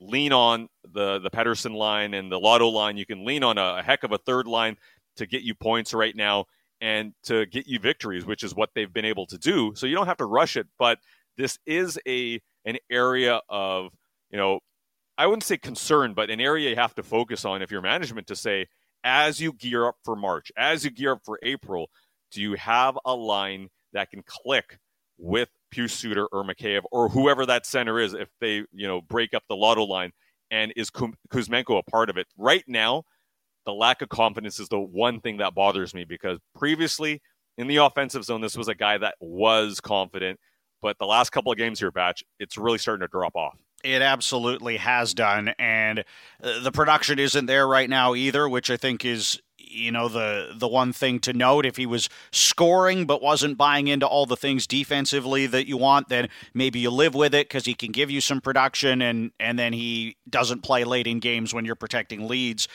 [0.00, 2.96] lean on the the Pettersson line and the Lotto line.
[2.96, 4.76] You can lean on a, a heck of a third line
[5.16, 6.46] to get you points right now
[6.80, 9.72] and to get you victories, which is what they've been able to do.
[9.74, 10.98] So you don't have to rush it, but
[11.36, 13.92] this is a an area of
[14.30, 14.60] you know
[15.16, 18.26] I wouldn't say concern, but an area you have to focus on if you're management
[18.28, 18.66] to say
[19.04, 21.90] as you gear up for March, as you gear up for April,
[22.32, 24.78] do you have a line that can click
[25.18, 29.34] with Pius Suter or Mikheyev or whoever that center is if they you know break
[29.34, 30.12] up the lotto line
[30.50, 32.26] and is Kuzmenko a part of it?
[32.36, 33.04] Right now,
[33.66, 37.22] the lack of confidence is the one thing that bothers me because previously
[37.56, 40.38] in the offensive zone, this was a guy that was confident
[40.84, 43.56] but the last couple of games here, Batch, it's really starting to drop off.
[43.82, 46.00] It absolutely has done, and
[46.42, 49.40] uh, the production isn't there right now either, which I think is
[49.74, 53.88] you know the the one thing to note if he was scoring but wasn't buying
[53.88, 57.64] into all the things defensively that you want then maybe you live with it because
[57.64, 61.52] he can give you some production and and then he doesn't play late in games
[61.52, 62.68] when you're protecting leads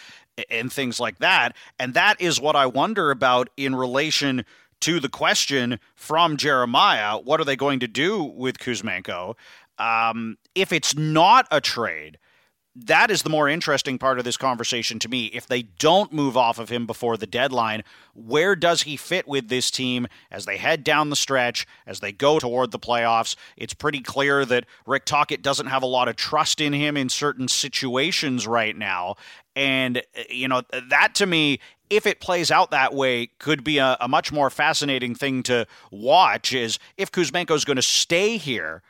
[0.50, 4.46] and things like that and that is what i wonder about in relation
[4.82, 9.36] to the question from Jeremiah, what are they going to do with Kuzmenko?
[9.78, 12.18] Um, if it's not a trade,
[12.86, 15.26] that is the more interesting part of this conversation to me.
[15.28, 19.50] If they don't move off of him before the deadline, where does he fit with
[19.50, 23.36] this team as they head down the stretch, as they go toward the playoffs?
[23.58, 27.10] It's pretty clear that Rick Tocchet doesn't have a lot of trust in him in
[27.10, 29.16] certain situations right now.
[29.56, 33.98] And, you know, that to me if it plays out that way, could be a,
[34.00, 36.54] a much more fascinating thing to watch.
[36.54, 38.84] Is if Kuzmenko is going to stay here,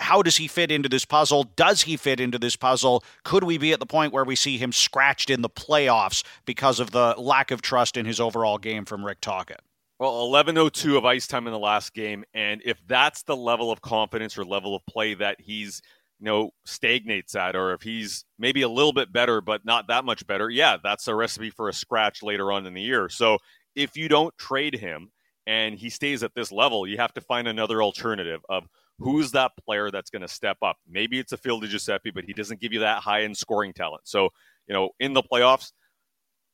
[0.00, 1.44] how does he fit into this puzzle?
[1.56, 3.04] Does he fit into this puzzle?
[3.22, 6.80] Could we be at the point where we see him scratched in the playoffs because
[6.80, 9.60] of the lack of trust in his overall game from Rick Tocchet?
[9.98, 13.80] Well, 11:02 of ice time in the last game, and if that's the level of
[13.80, 15.80] confidence or level of play that he's
[16.20, 20.04] you know stagnates at or if he's maybe a little bit better but not that
[20.04, 23.36] much better yeah that's a recipe for a scratch later on in the year so
[23.74, 25.10] if you don't trade him
[25.46, 28.66] and he stays at this level you have to find another alternative of
[28.98, 32.32] who's that player that's going to step up maybe it's a Phil Giuseppe but he
[32.32, 34.30] doesn't give you that high end scoring talent so
[34.66, 35.72] you know in the playoffs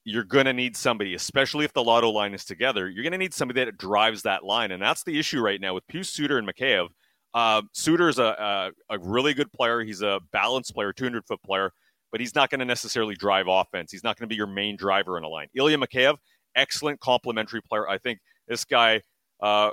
[0.05, 2.89] you're going to need somebody, especially if the lotto line is together.
[2.89, 4.73] You're going to need somebody that drives that line.
[4.73, 6.89] And that's the issue right now with Pius Suter and Mikheyev.
[7.33, 9.83] Uh, is a, a, a really good player.
[9.83, 11.71] He's a balanced player, 200 foot player,
[12.11, 13.93] but he's not going to necessarily drive offense.
[13.93, 15.47] He's not going to be your main driver in a line.
[15.55, 16.17] Ilya Mikheyev,
[16.57, 17.89] excellent complementary player.
[17.89, 19.03] I think this guy,
[19.41, 19.71] uh,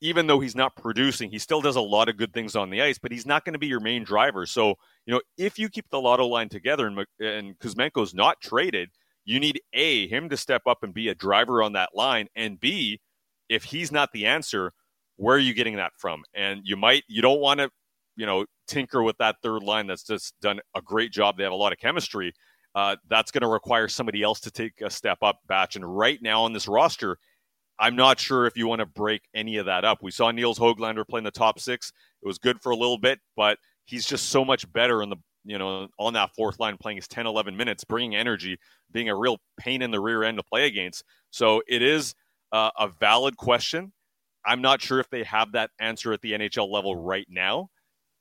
[0.00, 2.82] even though he's not producing, he still does a lot of good things on the
[2.82, 4.46] ice, but he's not going to be your main driver.
[4.46, 4.74] So,
[5.06, 8.90] you know, if you keep the lotto line together and, and Kuzmenko's not traded,
[9.24, 12.58] you need A, him to step up and be a driver on that line, and
[12.58, 13.00] B,
[13.48, 14.72] if he's not the answer,
[15.16, 16.22] where are you getting that from?
[16.34, 17.70] And you might you don't want to,
[18.16, 21.36] you know, tinker with that third line that's just done a great job.
[21.36, 22.32] They have a lot of chemistry.
[22.74, 25.76] Uh, that's going to require somebody else to take a step up, batch.
[25.76, 27.18] And right now on this roster,
[27.78, 30.02] I'm not sure if you want to break any of that up.
[30.02, 31.92] We saw Nils Hoglander play in the top six.
[32.22, 35.16] It was good for a little bit, but he's just so much better in the
[35.44, 38.58] you know on that fourth line playing his 10 11 minutes bringing energy
[38.90, 42.12] being a real pain in the rear end to play against so it is
[42.50, 43.92] uh, a valid question
[44.48, 47.68] I'm not sure if they have that answer at the NHL level right now.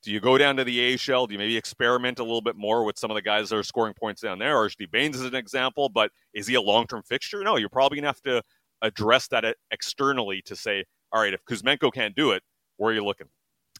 [0.03, 1.25] Do you go down to the AHL?
[1.25, 3.63] Do you maybe experiment a little bit more with some of the guys that are
[3.63, 4.57] scoring points down there?
[4.57, 7.43] Or Bains is an example, but is he a long term fixture?
[7.43, 8.43] No, you're probably going to have to
[8.81, 12.43] address that externally to say, all right, if Kuzmenko can't do it,
[12.77, 13.27] where are you looking?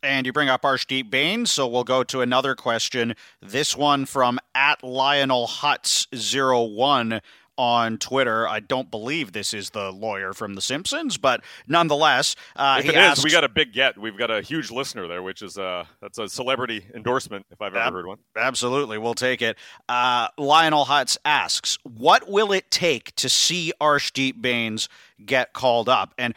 [0.04, 3.16] And you bring up Arshdeep Bains, so we'll go to another question.
[3.42, 7.22] This one from at Lionel Hutz 01
[7.58, 8.48] on Twitter.
[8.48, 12.96] I don't believe this is the lawyer from The Simpsons, but nonetheless, uh, if it
[12.96, 13.98] asks, is, we got a big get.
[13.98, 17.76] We've got a huge listener there, which is uh, that's a celebrity endorsement if I've
[17.76, 18.18] ever ab- heard one.
[18.36, 19.58] Absolutely, we'll take it.
[19.90, 24.90] Uh, Lionel Hutz asks, "What will it take to see Arshdeep Bains
[25.26, 26.34] get called up?" And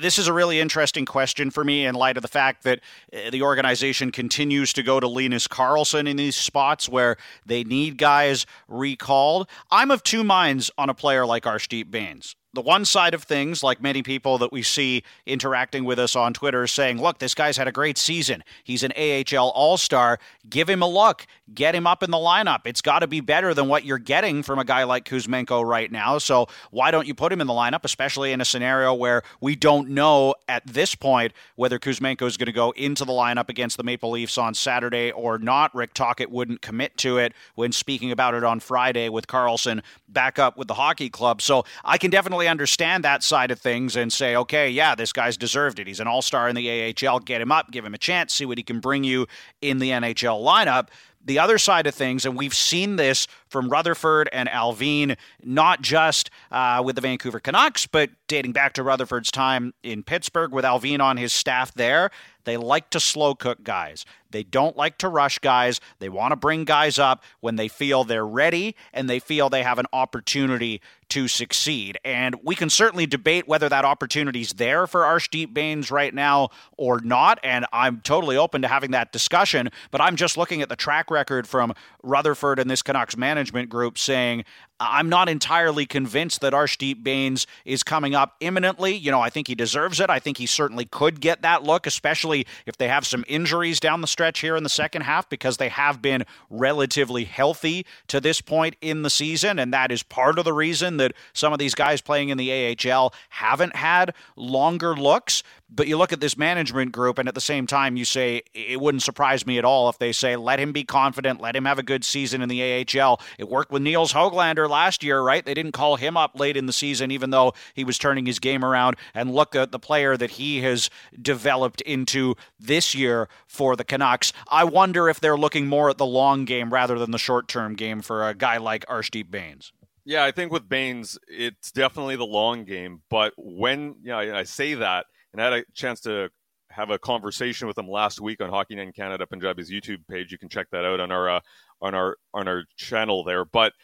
[0.00, 2.80] this is a really interesting question for me in light of the fact that
[3.12, 7.98] uh, the organization continues to go to Linus Karlsson in these spots where they need
[7.98, 9.48] guys recalled.
[9.70, 13.62] I'm of two minds on a player like Arshdeep Bains the one side of things,
[13.62, 17.56] like many people that we see interacting with us on Twitter, saying, look, this guy's
[17.56, 18.44] had a great season.
[18.62, 20.18] He's an AHL All Star.
[20.48, 21.26] Give him a look.
[21.54, 22.60] Get him up in the lineup.
[22.66, 25.90] It's got to be better than what you're getting from a guy like Kuzmenko right
[25.90, 26.18] now.
[26.18, 29.56] So why don't you put him in the lineup, especially in a scenario where we
[29.56, 33.76] don't know at this point whether Kuzmenko is going to go into the lineup against
[33.76, 35.74] the Maple Leafs on Saturday or not?
[35.74, 40.38] Rick Tocchet wouldn't commit to it when speaking about it on Friday with Karlsson back
[40.38, 41.42] up with the hockey club.
[41.42, 45.36] So I can definitely understand that side of things and say, okay, yeah, this guy's
[45.36, 45.86] deserved it.
[45.86, 47.20] He's an all star in the AHL.
[47.20, 49.26] Get him up, give him a chance, see what he can bring you
[49.60, 50.88] in the NHL lineup
[51.24, 56.30] the other side of things, and we've seen this from Rutherford and Allvin, not just
[56.50, 61.00] uh, with the Vancouver Canucks, but dating back to Rutherford's time in Pittsburgh with Allvin
[61.00, 62.10] on his staff there.
[62.44, 64.04] They like to slow cook guys.
[64.30, 65.80] They don't like to rush guys.
[66.00, 69.62] They want to bring guys up when they feel they're ready and they feel they
[69.62, 70.80] have an opportunity
[71.12, 71.98] to succeed.
[72.06, 76.48] And we can certainly debate whether that opportunity's there for Arshdeep Bains right now
[76.78, 77.38] or not.
[77.44, 79.68] And I'm totally open to having that discussion.
[79.90, 83.98] But I'm just looking at the track record from Rutherford and this Canucks management group
[83.98, 84.44] saying,
[84.80, 88.94] I'm not entirely convinced that Arshdeep Bains is coming up imminently.
[88.94, 90.10] You know, I think he deserves it.
[90.10, 94.00] I think he certainly could get that look, especially if they have some injuries down
[94.00, 98.40] the stretch here in the second half, because they have been relatively healthy to this
[98.40, 99.60] point in the season.
[99.60, 102.76] And that is part of the reason that some of these guys playing in the
[102.90, 105.42] AHL haven't had longer looks.
[105.74, 108.78] But you look at this management group, and at the same time, you say it
[108.78, 111.78] wouldn't surprise me at all if they say, let him be confident, let him have
[111.78, 113.20] a good season in the AHL.
[113.38, 115.44] It worked with Nils Hoglander last year, right?
[115.44, 118.38] They didn't call him up late in the season, even though he was turning his
[118.38, 118.96] game around.
[119.14, 124.34] And look at the player that he has developed into this year for the Canucks.
[124.50, 127.76] I wonder if they're looking more at the long game rather than the short term
[127.76, 129.72] game for a guy like Arshdeep Bains.
[130.04, 133.02] Yeah, I think with Bains, it's definitely the long game.
[133.08, 136.30] But when yeah, I say that, and I had a chance to
[136.70, 140.32] have a conversation with him last week on Hockey Night in Canada Punjabi's YouTube page.
[140.32, 141.40] You can check that out on our uh,
[141.80, 143.44] on our on our channel there.
[143.44, 143.74] But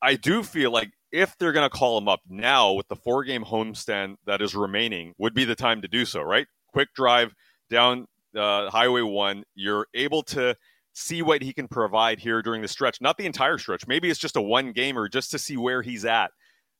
[0.00, 3.24] I do feel like if they're going to call him up now with the four
[3.24, 6.22] game homestand that is remaining, would be the time to do so.
[6.22, 7.34] Right, quick drive
[7.68, 9.44] down uh, Highway One.
[9.54, 10.56] You're able to
[10.92, 13.86] see what he can provide here during the stretch, not the entire stretch.
[13.86, 16.30] Maybe it's just a one gamer just to see where he's at.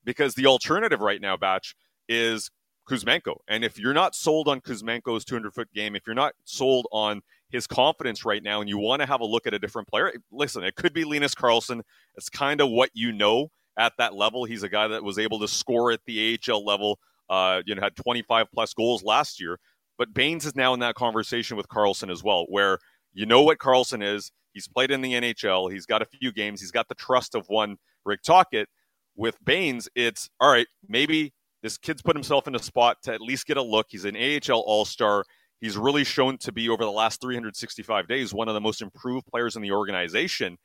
[0.03, 1.75] Because the alternative right now, Batch,
[2.09, 2.51] is
[2.89, 3.37] Kuzmenko.
[3.47, 7.21] And if you're not sold on Kuzmenko's 200 foot game, if you're not sold on
[7.49, 10.11] his confidence right now and you want to have a look at a different player,
[10.31, 11.81] listen, it could be Linus Karlsson.
[12.15, 14.43] It's kind of what you know at that level.
[14.45, 16.99] He's a guy that was able to score at the AHL level,
[17.29, 19.59] uh, you know, had 25 plus goals last year.
[19.97, 22.79] But Bains is now in that conversation with Karlsson as well, where
[23.13, 24.31] you know what Karlsson is.
[24.53, 25.71] He's played in the NHL.
[25.71, 26.61] He's got a few games.
[26.61, 28.67] He's got the trust of one Rick Tocchet.
[29.15, 33.21] With Bains, it's all right, maybe this kid's put himself in a spot to at
[33.21, 33.87] least get a look.
[33.89, 35.23] He's an AHL All Star.
[35.61, 39.27] He's really shown to be over the last 365 days one of the most improved
[39.27, 40.57] players in the organization.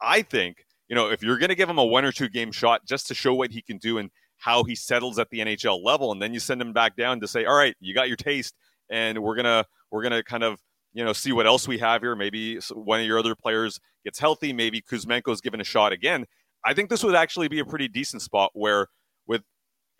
[0.00, 2.52] I think you know if you're going to give him a one or two game
[2.52, 5.84] shot just to show what he can do and how he settles at the NHL
[5.84, 8.16] level, and then you send him back down to say, all right, you got your
[8.16, 8.54] taste,
[8.90, 10.60] and we're gonna we're gonna kind of
[10.92, 12.14] you know see what else we have here.
[12.14, 14.52] Maybe one of your other players gets healthy.
[14.52, 16.26] Maybe Kuzmenko's given a shot again.
[16.64, 18.88] I think this would actually be a pretty decent spot where
[19.26, 19.42] with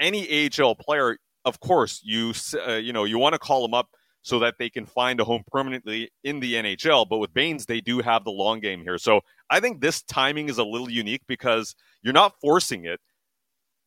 [0.01, 2.33] any AHL player, of course, you
[2.66, 3.88] uh, you know you want to call them up
[4.22, 7.09] so that they can find a home permanently in the NHL.
[7.09, 8.98] But with Bains, they do have the long game here.
[8.98, 13.01] So I think this timing is a little unique because you're not forcing it.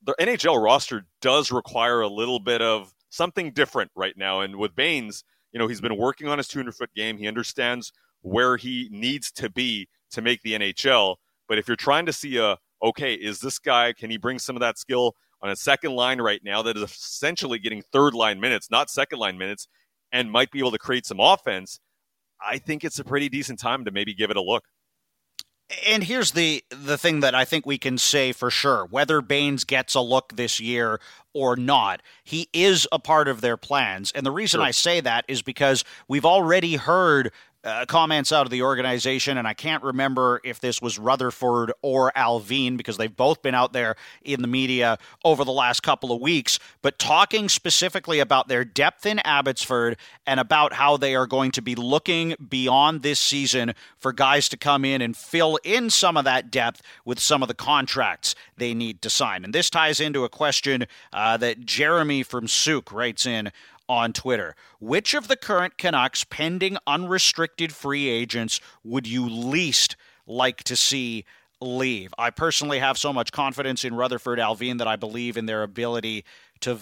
[0.03, 4.41] The NHL roster does require a little bit of something different right now.
[4.41, 7.17] And with Bains, you know, he's been working on his 200 foot game.
[7.17, 11.15] He understands where he needs to be to make the NHL.
[11.47, 14.55] But if you're trying to see a, okay, is this guy, can he bring some
[14.55, 18.39] of that skill on a second line right now that is essentially getting third line
[18.39, 19.67] minutes, not second line minutes,
[20.11, 21.79] and might be able to create some offense,
[22.45, 24.65] I think it's a pretty decent time to maybe give it a look.
[25.87, 29.63] And here's the the thing that I think we can say for sure: whether Bains
[29.63, 30.99] gets a look this year
[31.33, 34.11] or not, he is a part of their plans.
[34.13, 34.67] And the reason sure.
[34.67, 37.31] I say that is because we've already heard
[37.63, 42.11] uh, comments out of the organization, and I can't remember if this was Rutherford or
[42.15, 46.19] Allvin because they've both been out there in the media over the last couple of
[46.21, 51.51] weeks, but talking specifically about their depth in Abbotsford and about how they are going
[51.51, 56.17] to be looking beyond this season for guys to come in and fill in some
[56.17, 59.43] of that depth with some of the contracts they need to sign.
[59.43, 63.51] And this ties into a question uh, that Jeremy from Sooke writes in
[63.91, 64.55] on Twitter.
[64.79, 71.25] Which of the current Canucks pending unrestricted free agents would you least like to see
[71.59, 72.13] leave?
[72.17, 76.23] I personally have so much confidence in Rutherford Allvin that I believe in their ability
[76.61, 76.77] to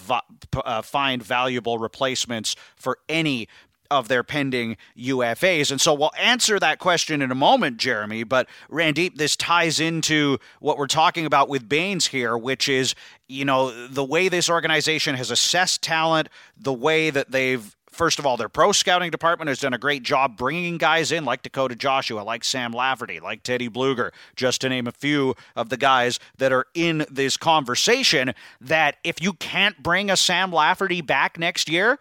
[0.64, 3.48] uh, find valuable replacements for any
[3.90, 5.70] of their pending UFAs.
[5.70, 8.24] And so we'll answer that question in a moment, Jeremy.
[8.24, 12.94] But Randip, this ties into what we're talking about with Bains here, which is,
[13.28, 18.24] you know, the way this organization has assessed talent, the way that they've First of
[18.24, 21.74] all, their pro scouting department has done a great job bringing guys in like Dakota
[21.74, 26.20] Joshua, like Sam Lafferty, like Teddy Blueger, just to name a few of the guys
[26.38, 28.32] that are in this conversation.
[28.60, 31.98] That if you can't bring a Sam Lafferty back next year,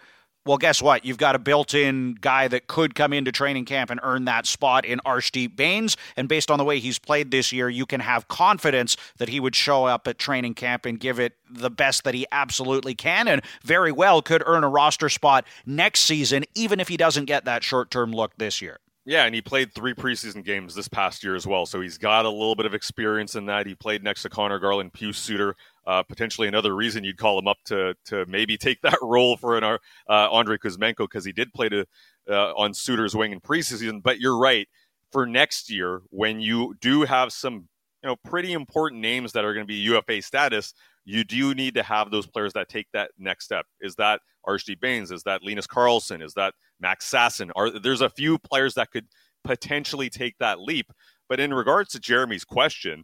[0.50, 1.06] well, guess what?
[1.06, 4.48] You've got a built in guy that could come into training camp and earn that
[4.48, 5.96] spot in Arshdeep Bains.
[6.18, 9.40] And based on the way he's played this year, you can have confidence that he
[9.40, 13.28] would show up at training camp and give it the best that he absolutely can
[13.28, 17.46] and very well could earn a roster spot next season, even if he doesn't get
[17.46, 18.80] that short term look this year.
[19.10, 22.26] Yeah, and he played three preseason games this past year as well, so he's got
[22.26, 23.66] a little bit of experience in that.
[23.66, 25.56] He played next to Conor Garland, Pius Suter,
[25.88, 29.58] uh, potentially another reason you'd call him up to to maybe take that role for
[29.58, 31.88] an uh, Andrei Kuzmenko because he did play to
[32.30, 34.04] uh, on Suter's wing in preseason.
[34.04, 34.70] But you're right
[35.12, 37.68] for next year when you do have some
[38.04, 40.74] you know pretty important names that are going to be UFA status.
[41.06, 43.66] You do need to have those players that take that next step.
[43.82, 45.12] Is that Archie Bains?
[45.12, 46.24] Is that Linus Karlsson?
[46.24, 47.50] Is that Max Sasson?
[47.56, 49.08] Are there's a few players that could
[49.44, 50.92] potentially take that leap.
[51.28, 53.04] But in regards to Jeremy's question,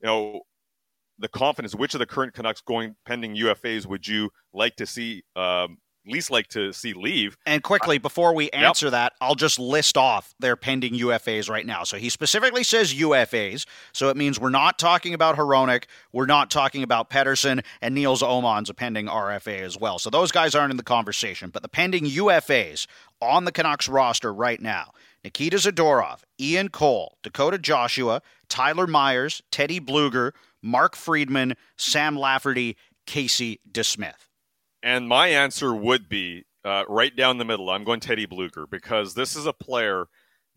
[0.00, 0.40] you know,
[1.18, 5.22] the confidence, which of the current Canucks going pending UFAs would you like to see,
[5.36, 7.36] um, least like to see leave?
[7.46, 8.92] And quickly, before we answer yep.
[8.92, 11.84] that, I'll just list off their pending UFAs right now.
[11.84, 16.50] So he specifically says UFAs, so it means we're not talking about Hronek, we're not
[16.50, 19.98] talking about Pettersson, and Nils Åman's a pending RFA as well.
[19.98, 22.86] So those guys aren't in the conversation, but the pending UFAs
[23.20, 24.92] on the Canucks roster right now.
[25.22, 30.32] Nikita Zadorov, Ian Cole, Dakota Joshua, Tyler Myers, Teddy Blueger,
[30.62, 32.76] Mark Friedman, Sam Lafferty,
[33.06, 34.28] Casey DeSmith?
[34.84, 37.70] And my answer would be uh, right down the middle.
[37.70, 40.08] I'm going Teddy Blueger because this is a player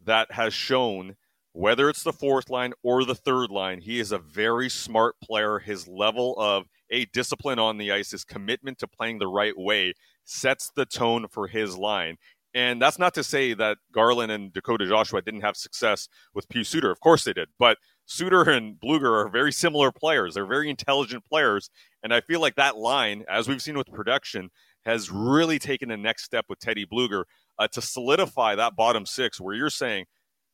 [0.03, 1.15] that has shown,
[1.53, 5.59] whether it's the fourth line or the third line, he is a very smart player.
[5.59, 9.93] His level of a discipline on the ice, his commitment to playing the right way
[10.25, 12.17] sets the tone for his line.
[12.53, 16.67] And that's not to say that Garland and Dakota Joshua didn't have success with Pius
[16.67, 16.91] Suter.
[16.91, 17.47] Of course they did.
[17.57, 17.78] But
[18.10, 20.34] Suter and Blueger are very similar players.
[20.34, 21.70] They're very intelligent players.
[22.03, 24.49] And I feel like that line, as we've seen with production,
[24.86, 27.26] has really taken the next step with Teddy Blueger
[27.60, 30.05] uh, to solidify that bottom six where you're saying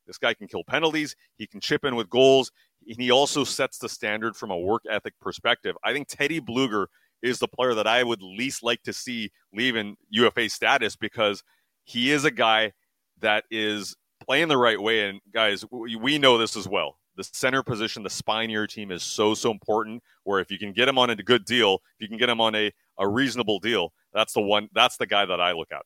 [0.08, 2.52] this guy can kill penalties, he can chip in with goals,
[2.88, 5.76] and he also sets the standard from a work ethic perspective.
[5.84, 6.88] I think Teddy Blueger
[7.22, 11.44] is the player that I would least like to see leave in UFA status because
[11.84, 12.74] he is a guy
[13.22, 13.96] that is
[14.26, 15.08] playing the right way.
[15.08, 18.92] And guys, we know this as well the center position, the spine of your team
[18.92, 20.04] is so, so important.
[20.24, 22.42] Where if you can get him on a good deal, if you can get him
[22.42, 25.84] on a, a reasonable deal, that's the one, that's the guy that I look at.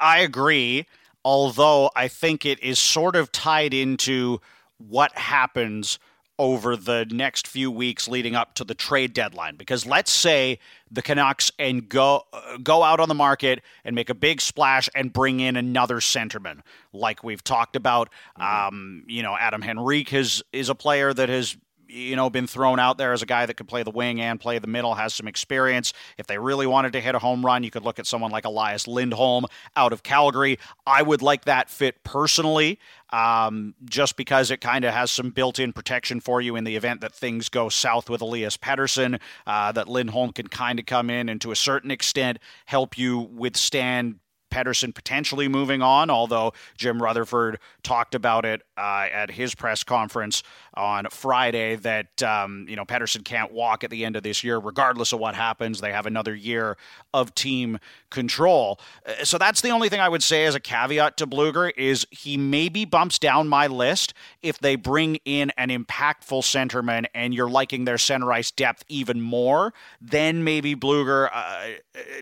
[0.00, 0.86] I agree.
[1.24, 4.40] Although I think it is sort of tied into
[4.78, 5.98] what happens
[6.40, 10.58] over the next few weeks leading up to the trade deadline because let's say
[10.90, 14.88] the Canucks and go uh, go out on the market and make a big splash
[14.94, 16.60] and bring in another centerman
[16.94, 18.08] like we've talked about
[18.40, 18.68] mm-hmm.
[18.68, 21.58] um, you know Adam Henrique is is a player that has
[21.90, 24.40] you know, been thrown out there as a guy that could play the wing and
[24.40, 25.92] play the middle, has some experience.
[26.18, 28.44] If they really wanted to hit a home run, you could look at someone like
[28.44, 30.58] Elias Lindholm out of Calgary.
[30.86, 32.78] I would like that fit personally,
[33.10, 36.76] um, just because it kind of has some built in protection for you in the
[36.76, 41.10] event that things go south with Elias Pettersson, uh, that Lindholm can kind of come
[41.10, 44.20] in and to a certain extent help you withstand
[44.50, 50.42] Pettersson potentially moving on, although Jim Rutherford talked about it uh, at his press conference
[50.74, 54.58] on Friday that um, you know Pettersson can't walk at the end of this year,
[54.58, 55.80] regardless of what happens.
[55.80, 56.76] They have another year
[57.12, 57.78] of team
[58.10, 58.80] control.
[59.06, 62.06] Uh, so that's the only thing I would say as a caveat to Blueger is
[62.10, 67.50] he maybe bumps down my list if they bring in an impactful centerman and you're
[67.50, 69.72] liking their center ice depth even more.
[70.00, 71.66] Then maybe Blueger uh,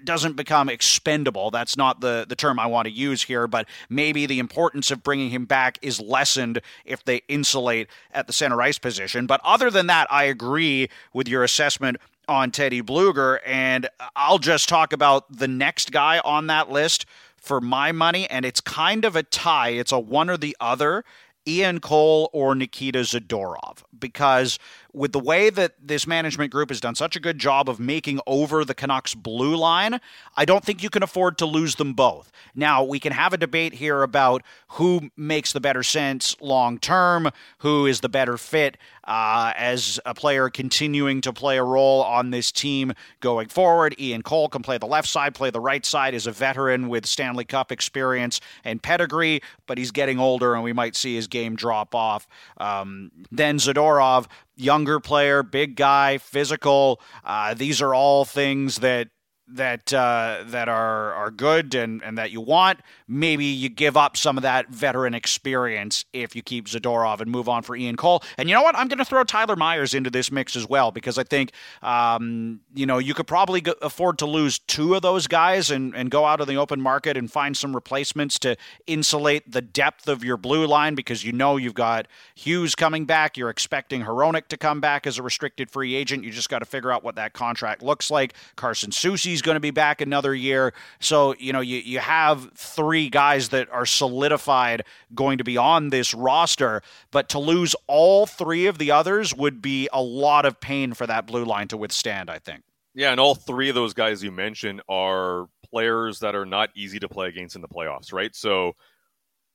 [0.04, 1.50] doesn't become expendable.
[1.50, 5.02] That's not the the, term I want to use here, but maybe the importance of
[5.02, 9.26] bringing him back is lessened if they insulate at the center ice position.
[9.26, 11.98] But other than that, I agree with your assessment
[12.28, 17.06] on Teddy Blueger, and I'll just talk about the next guy on that list
[17.36, 19.70] for my money, and it's kind of a tie.
[19.70, 21.04] It's a one or the other.
[21.48, 24.58] Ian Cole or Nikita Zadorov because
[24.92, 28.20] with the way that this management group has done such a good job of making
[28.26, 30.00] over the Canucks blue line,
[30.36, 32.30] I don't think you can afford to lose them both.
[32.54, 34.42] Now, we can have a debate here about
[34.72, 38.76] who makes the better sense long term, who is the better fit
[39.08, 43.98] uh, as a player continuing to play a role on this team going forward.
[43.98, 47.06] Ian Cole can play the left side, play the right side, is a veteran with
[47.06, 51.56] Stanley Cup experience and pedigree, but he's getting older and we might see his game
[51.56, 52.28] drop off.
[52.58, 57.00] Um, then Zadorov younger player, big guy, physical.
[57.24, 59.08] Uh, these are all things that
[59.50, 62.80] that uh, that are are good and, and that you want.
[63.06, 67.48] Maybe you give up some of that veteran experience if you keep Zadorov and move
[67.48, 68.22] on for Ian Cole.
[68.36, 68.76] And you know what?
[68.76, 72.60] I'm going to throw Tyler Myers into this mix as well because I think um,
[72.74, 76.10] you know you could probably go- afford to lose two of those guys and and
[76.10, 80.22] go out of the open market and find some replacements to insulate the depth of
[80.22, 83.36] your blue line because you know you've got Hughes coming back.
[83.36, 86.24] You're expecting Hronek to come back as a restricted free agent.
[86.24, 88.34] You just got to figure out what that contract looks like.
[88.56, 90.72] Carson Soucy's he's going to be back another year.
[90.98, 94.82] So, you know, you, you have three guys that are solidified
[95.14, 96.82] going to be on this roster,
[97.12, 101.06] but to lose all three of the others would be a lot of pain for
[101.06, 102.64] that blue line to withstand, I think.
[102.94, 106.98] Yeah, and all three of those guys you mentioned are players that are not easy
[106.98, 108.34] to play against in the playoffs, right?
[108.34, 108.72] So,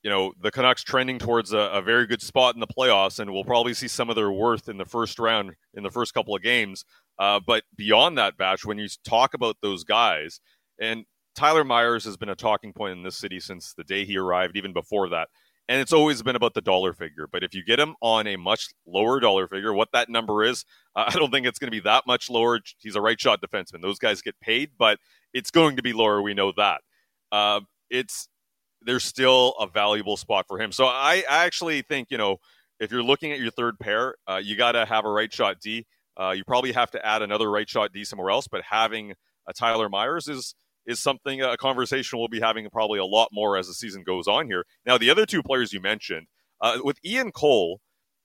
[0.01, 3.31] you know, the Canucks trending towards a, a, very good spot in the playoffs, and
[3.31, 6.35] we'll probably see some of their worth in the first round in the first couple
[6.35, 6.85] of games.
[7.19, 10.39] Uh, but beyond that, Batch, when you talk about those guys,
[10.79, 11.05] and
[11.35, 14.55] Tyler Myers has been a talking point in this city since the day he arrived,
[14.55, 15.29] even before that.
[15.69, 17.27] And it's always been about the dollar figure.
[17.31, 20.65] But if you get him on a much lower dollar figure, what that number is,
[20.95, 22.59] uh, I don't think it's going to be that much lower.
[22.79, 23.81] He's a right shot defenseman.
[23.81, 24.99] Those guys get paid, but
[25.33, 26.21] it's going to be lower.
[26.21, 26.81] We know that.
[27.31, 28.27] Uh, it's
[28.85, 30.71] there's still a valuable spot for him.
[30.71, 32.37] So I, I actually think you know
[32.79, 35.61] if you're looking at your third pair, uh, you got to have a right shot
[35.61, 35.85] D.
[36.19, 39.13] Uh, you probably have to add another right shot D somewhere else, but having
[39.47, 40.55] a Tyler Myers is
[40.85, 44.27] is something a conversation we'll be having probably a lot more as the season goes
[44.27, 44.65] on here.
[44.85, 46.27] Now, the other two players you mentioned
[46.59, 47.79] uh, with Ian Cole,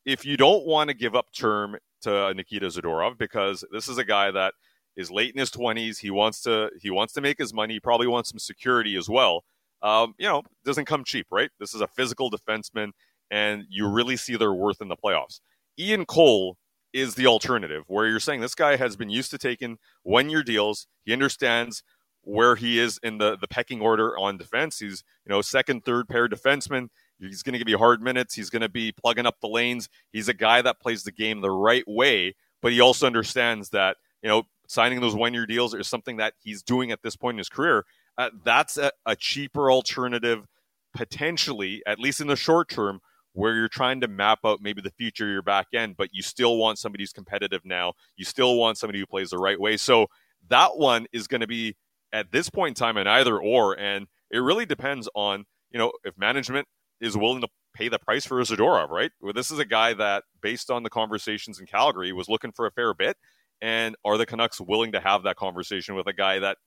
[0.04, 4.04] if you don't want to give up term to Nikita Zadorov because this is a
[4.04, 4.54] guy that
[4.96, 7.80] is late in his 20s, he wants to he wants to make his money, he
[7.80, 9.44] probably wants some security as well.
[9.82, 11.50] Um, you know, doesn't come cheap, right?
[11.60, 12.90] This is a physical defenseman,
[13.30, 15.40] and you really see their worth in the playoffs.
[15.78, 16.56] Ian Cole
[17.00, 20.42] is the alternative where you're saying this guy has been used to taking one year
[20.42, 20.86] deals.
[21.04, 21.82] He understands
[22.22, 24.78] where he is in the, the pecking order on defense.
[24.78, 26.88] He's, you know, second, third pair defenseman.
[27.18, 28.34] He's going to give you hard minutes.
[28.34, 29.88] He's going to be plugging up the lanes.
[30.12, 33.96] He's a guy that plays the game the right way, but he also understands that,
[34.22, 37.36] you know, signing those one year deals is something that he's doing at this point
[37.36, 37.86] in his career.
[38.18, 40.46] Uh, that's a, a cheaper alternative,
[40.94, 43.00] potentially, at least in the short term,
[43.38, 46.22] where you're trying to map out maybe the future of your back end, but you
[46.22, 47.92] still want somebody who's competitive now.
[48.16, 49.76] You still want somebody who plays the right way.
[49.76, 50.08] So
[50.48, 51.76] that one is going to be
[52.12, 55.92] at this point in time an either or, and it really depends on you know
[56.02, 56.66] if management
[57.00, 59.12] is willing to pay the price for Zadorov, right?
[59.20, 62.66] Well, this is a guy that, based on the conversations in Calgary, was looking for
[62.66, 63.16] a fair bit,
[63.62, 66.58] and are the Canucks willing to have that conversation with a guy that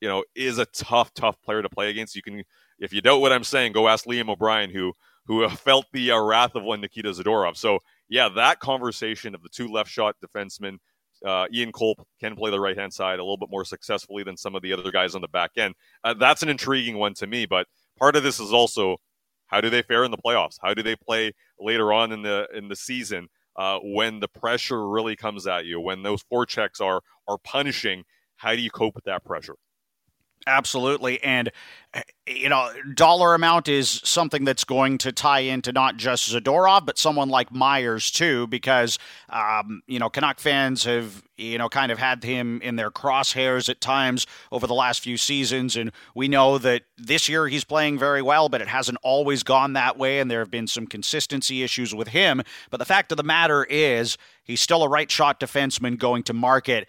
[0.00, 2.14] you know is a tough, tough player to play against?
[2.14, 2.44] You can,
[2.78, 4.92] if you doubt what I'm saying, go ask Liam O'Brien, who
[5.26, 7.56] who felt the uh, wrath of one Nikita Zadorov.
[7.56, 10.78] So, yeah, that conversation of the two left shot defensemen,
[11.24, 14.36] uh, Ian Cole can play the right hand side a little bit more successfully than
[14.36, 15.74] some of the other guys on the back end.
[16.04, 17.46] Uh, that's an intriguing one to me.
[17.46, 17.66] But
[17.98, 18.98] part of this is also
[19.46, 20.56] how do they fare in the playoffs?
[20.60, 24.88] How do they play later on in the in the season uh, when the pressure
[24.88, 25.80] really comes at you?
[25.80, 28.04] When those forechecks are are punishing,
[28.36, 29.56] how do you cope with that pressure?
[30.46, 31.22] Absolutely.
[31.24, 31.50] And,
[32.26, 36.98] you know, dollar amount is something that's going to tie into not just Zadorov, but
[36.98, 41.98] someone like Myers, too, because, um, you know, Canuck fans have, you know, kind of
[41.98, 45.74] had him in their crosshairs at times over the last few seasons.
[45.76, 49.72] And we know that this year he's playing very well, but it hasn't always gone
[49.72, 50.20] that way.
[50.20, 52.42] And there have been some consistency issues with him.
[52.70, 56.32] But the fact of the matter is, he's still a right shot defenseman going to
[56.32, 56.88] market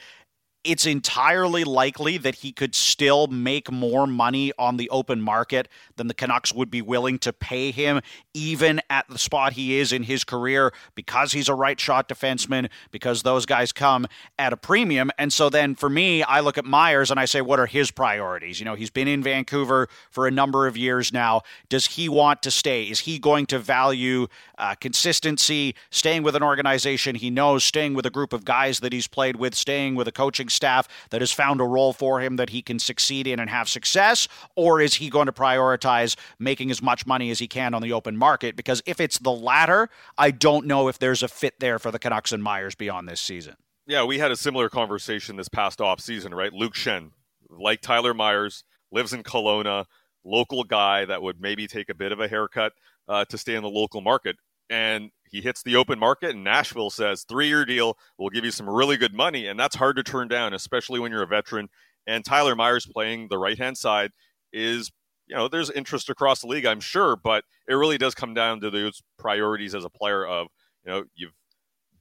[0.68, 6.08] it's entirely likely that he could still make more money on the open market than
[6.08, 8.02] the Canucks would be willing to pay him,
[8.34, 12.70] even at the spot he is in his career, because he's a right shot defenseman,
[12.92, 14.08] because those guys come
[14.38, 15.10] at a premium.
[15.18, 17.90] And so then for me, I look at Myers and I say, what are his
[17.90, 18.60] priorities?
[18.60, 21.44] You know, he's been in Vancouver for a number of years now.
[21.70, 22.84] Does he want to stay?
[22.84, 28.06] Is he going to value uh, consistency, staying with an organization he knows, staying with
[28.06, 31.32] a group of guys that he's played with, staying with a coaching staff that has
[31.32, 34.28] found a role for him that he can succeed in and have success?
[34.58, 37.94] Or is he going to prioritize making as much money as he can on the
[37.94, 38.58] open market?
[38.58, 42.00] Because if it's the latter, I don't know if there's a fit there for the
[42.00, 43.56] Canucks and Myers beyond this season.
[43.86, 46.52] Yeah, we had a similar conversation this past off season, right?
[46.52, 47.12] Luke Schenn,
[47.50, 49.86] like Tyler Myers, lives in Kelowna,
[50.26, 52.74] local guy that would maybe take a bit of a haircut
[53.08, 54.36] uh, to stay in the local market.
[54.70, 58.52] And he hits the open market, and Nashville says, three year deal, we'll give you
[58.52, 59.48] some really good money.
[59.48, 61.70] And that's hard to turn down, especially when you're a veteran.
[62.06, 64.12] And Tyler Myers playing the right hand side
[64.54, 64.92] is,
[65.28, 68.62] you know, there's interest across the league, I'm sure, but it really does come down
[68.62, 70.48] to those priorities as a player of,
[70.86, 71.34] you know, you've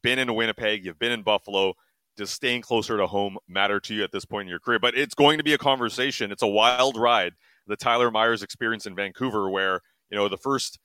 [0.02, 1.74] been in Winnipeg, you've been in Buffalo.
[2.16, 4.78] Does staying closer to home matter to you at this point in your career?
[4.78, 6.32] But it's going to be a conversation.
[6.32, 7.34] It's a wild ride.
[7.66, 10.78] The Tyler Myers experience in Vancouver, where, you know, the first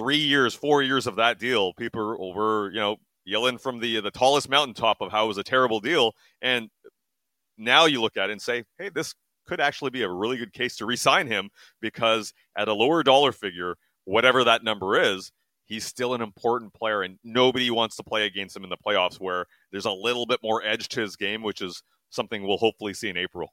[0.00, 2.96] three years, four years of that deal, people were, you know,
[3.26, 6.12] yelling from the the tallest mountaintop of how it was a terrible deal.
[6.40, 6.68] And
[7.58, 9.14] now you look at it and say, hey, this
[9.46, 11.50] could actually be a really good case to re-sign him
[11.82, 15.30] because at a lower dollar figure, whatever that number is,
[15.66, 19.20] he's still an important player and nobody wants to play against him in the playoffs
[19.20, 22.94] where there's a little bit more edge to his game, which is something we'll hopefully
[22.94, 23.52] see in April.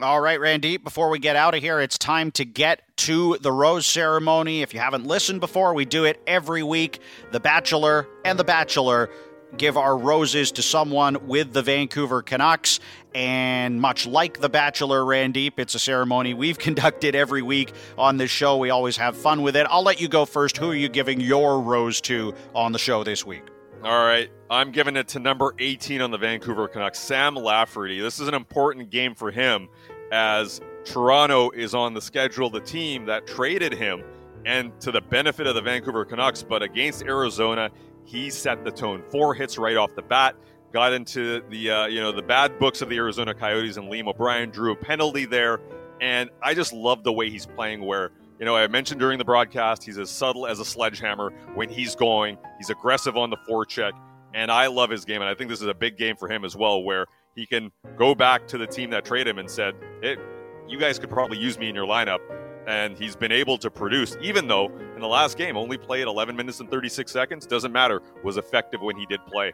[0.00, 3.50] All right, Randy, before we get out of here, it's time to get to the
[3.50, 4.62] rose ceremony.
[4.62, 7.00] If you haven't listened before, we do it every week.
[7.32, 9.10] The Bachelor and the Bachelor
[9.56, 12.78] give our roses to someone with the Vancouver Canucks.
[13.16, 18.30] And much like The Bachelor, Randip, it's a ceremony we've conducted every week on this
[18.30, 18.58] show.
[18.58, 19.66] We always have fun with it.
[19.68, 20.56] I'll let you go first.
[20.56, 23.42] Who are you giving your rose to on the show this week?
[23.82, 24.28] All right.
[24.50, 27.98] I'm giving it to number 18 on the Vancouver Canucks, Sam Lafferty.
[27.98, 29.68] This is an important game for him
[30.12, 34.02] as Toronto is on the schedule, the team that traded him,
[34.44, 36.42] and to the benefit of the Vancouver Canucks.
[36.42, 37.70] But against Arizona,
[38.04, 39.02] he set the tone.
[39.08, 40.36] Four hits right off the bat.
[40.72, 44.08] Got into the uh, you know the bad books of the Arizona Coyotes, and Liam
[44.08, 45.58] O'Brien drew a penalty there.
[46.02, 47.84] And I just love the way he's playing.
[47.84, 48.10] Where
[48.40, 51.94] you know, I mentioned during the broadcast, he's as subtle as a sledgehammer when he's
[51.94, 52.38] going.
[52.56, 53.92] He's aggressive on the forecheck,
[54.32, 55.20] and I love his game.
[55.20, 57.04] And I think this is a big game for him as well, where
[57.36, 60.16] he can go back to the team that traded him and said, hey,
[60.66, 62.20] you guys could probably use me in your lineup.
[62.66, 66.34] And he's been able to produce, even though in the last game only played 11
[66.34, 67.46] minutes and 36 seconds.
[67.46, 69.52] Doesn't matter, was effective when he did play.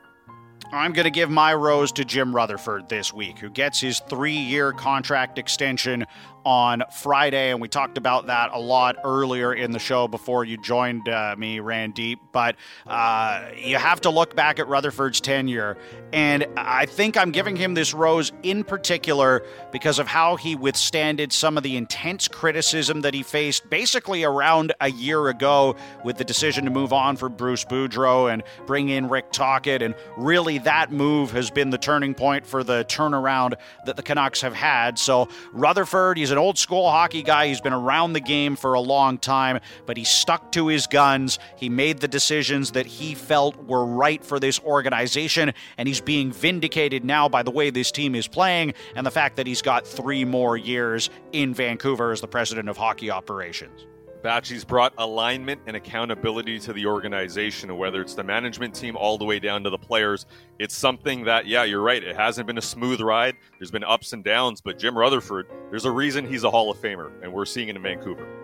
[0.73, 4.37] I'm going to give my rose to Jim Rutherford this week, who gets his three
[4.37, 6.05] year contract extension
[6.47, 10.57] on Friday, and we talked about that a lot earlier in the show before you
[10.57, 12.19] joined uh, me, Randip.
[12.31, 12.55] But
[12.87, 15.77] uh, you have to look back at Rutherford's tenure,
[16.13, 21.33] and I think I'm giving him this rose in particular because of how he withstanded
[21.33, 25.75] some of the intense criticism that he faced basically around a year ago
[26.05, 29.97] with the decision to move on for Bruce Boudreau and bring in Rick Tocchet, and
[30.17, 34.55] really that move has been the turning point for the turnaround that the Canucks have
[34.55, 34.97] had.
[34.97, 37.49] So Rutherford, he's an old school hockey guy.
[37.49, 41.39] He's been around the game for a long time, but he stuck to his guns.
[41.57, 46.33] He made the decisions that he felt were right for this organization, and he's being
[46.33, 49.87] vindicated now by the way this team is playing and the fact that he's got
[49.87, 53.87] three more years in Vancouver as the president of hockey operations.
[54.27, 59.25] Batchy's brought alignment and accountability to the organization, whether it's the management team all the
[59.25, 60.27] way down to the players.
[60.59, 62.03] It's something that, yeah, you're right.
[62.03, 63.37] It hasn't been a smooth ride.
[63.61, 66.79] There's been ups and downs, but Jim Rutherford, there's a reason he's a Hall of
[66.79, 68.36] Famer, and we're seeing it in Vancouver.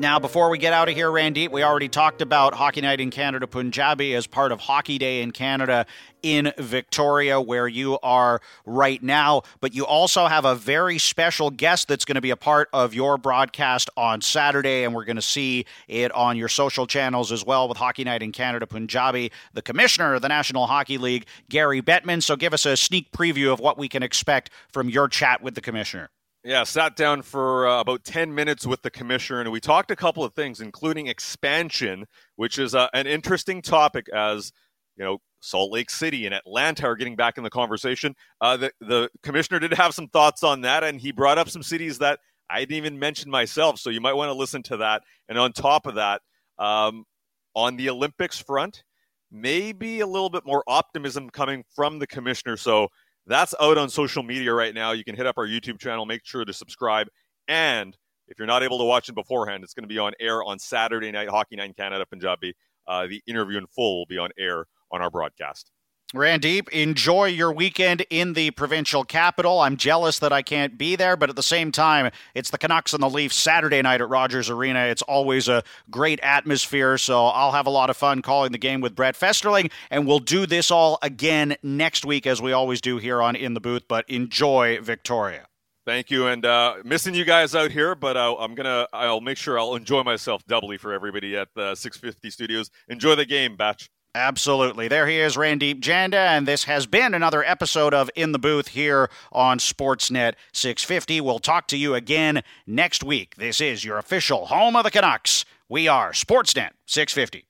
[0.00, 3.10] Now, before we get out of here, Randy, we already talked about Hockey Night in
[3.10, 5.84] Canada Punjabi as part of Hockey Day in Canada
[6.22, 9.42] in Victoria, where you are right now.
[9.60, 12.94] But you also have a very special guest that's going to be a part of
[12.94, 17.44] your broadcast on Saturday, and we're going to see it on your social channels as
[17.44, 21.82] well with Hockey Night in Canada Punjabi, the commissioner of the National Hockey League, Gary
[21.82, 22.22] Bettman.
[22.22, 25.56] So give us a sneak preview of what we can expect from your chat with
[25.56, 26.08] the commissioner.
[26.42, 29.96] Yeah, sat down for uh, about 10 minutes with the commissioner, and we talked a
[29.96, 34.50] couple of things, including expansion, which is uh, an interesting topic as,
[34.96, 38.14] you know, Salt Lake City and Atlanta are getting back in the conversation.
[38.40, 41.62] Uh, the, the commissioner did have some thoughts on that, and he brought up some
[41.62, 45.02] cities that I didn't even mention myself, so you might want to listen to that.
[45.28, 46.22] And on top of that,
[46.58, 47.04] um,
[47.54, 48.82] on the Olympics front,
[49.30, 52.56] maybe a little bit more optimism coming from the commissioner.
[52.56, 52.88] So
[53.26, 54.92] That's out on social media right now.
[54.92, 56.06] You can hit up our YouTube channel.
[56.06, 57.08] Make sure to subscribe.
[57.48, 57.96] And
[58.28, 60.58] if you're not able to watch it beforehand, it's going to be on air on
[60.58, 62.54] Saturday night, Hockey Night in Canada, Punjabi.
[62.86, 65.70] Uh, the interview in full will be on air on our broadcast.
[66.14, 69.60] Randip, enjoy your weekend in the provincial capital.
[69.60, 72.92] I'm jealous that I can't be there, but at the same time, it's the Canucks
[72.92, 74.86] and the Leafs Saturday night at Rogers Arena.
[74.86, 78.80] It's always a great atmosphere, so I'll have a lot of fun calling the game
[78.80, 82.98] with Brett Festerling, and we'll do this all again next week as we always do
[82.98, 83.84] here on In the Booth.
[83.86, 85.46] But enjoy Victoria.
[85.86, 89.38] Thank you, and uh, missing you guys out here, but uh, I'm gonna I'll make
[89.38, 92.68] sure I'll enjoy myself doubly for everybody at the 650 Studios.
[92.88, 93.88] Enjoy the game, Batch.
[94.14, 94.88] Absolutely.
[94.88, 98.68] There he is, Randip Janda, and this has been another episode of In the Booth
[98.68, 101.20] here on Sportsnet 650.
[101.20, 103.36] We'll talk to you again next week.
[103.36, 105.44] This is your official home of the Canucks.
[105.68, 107.46] We are Sportsnet 650.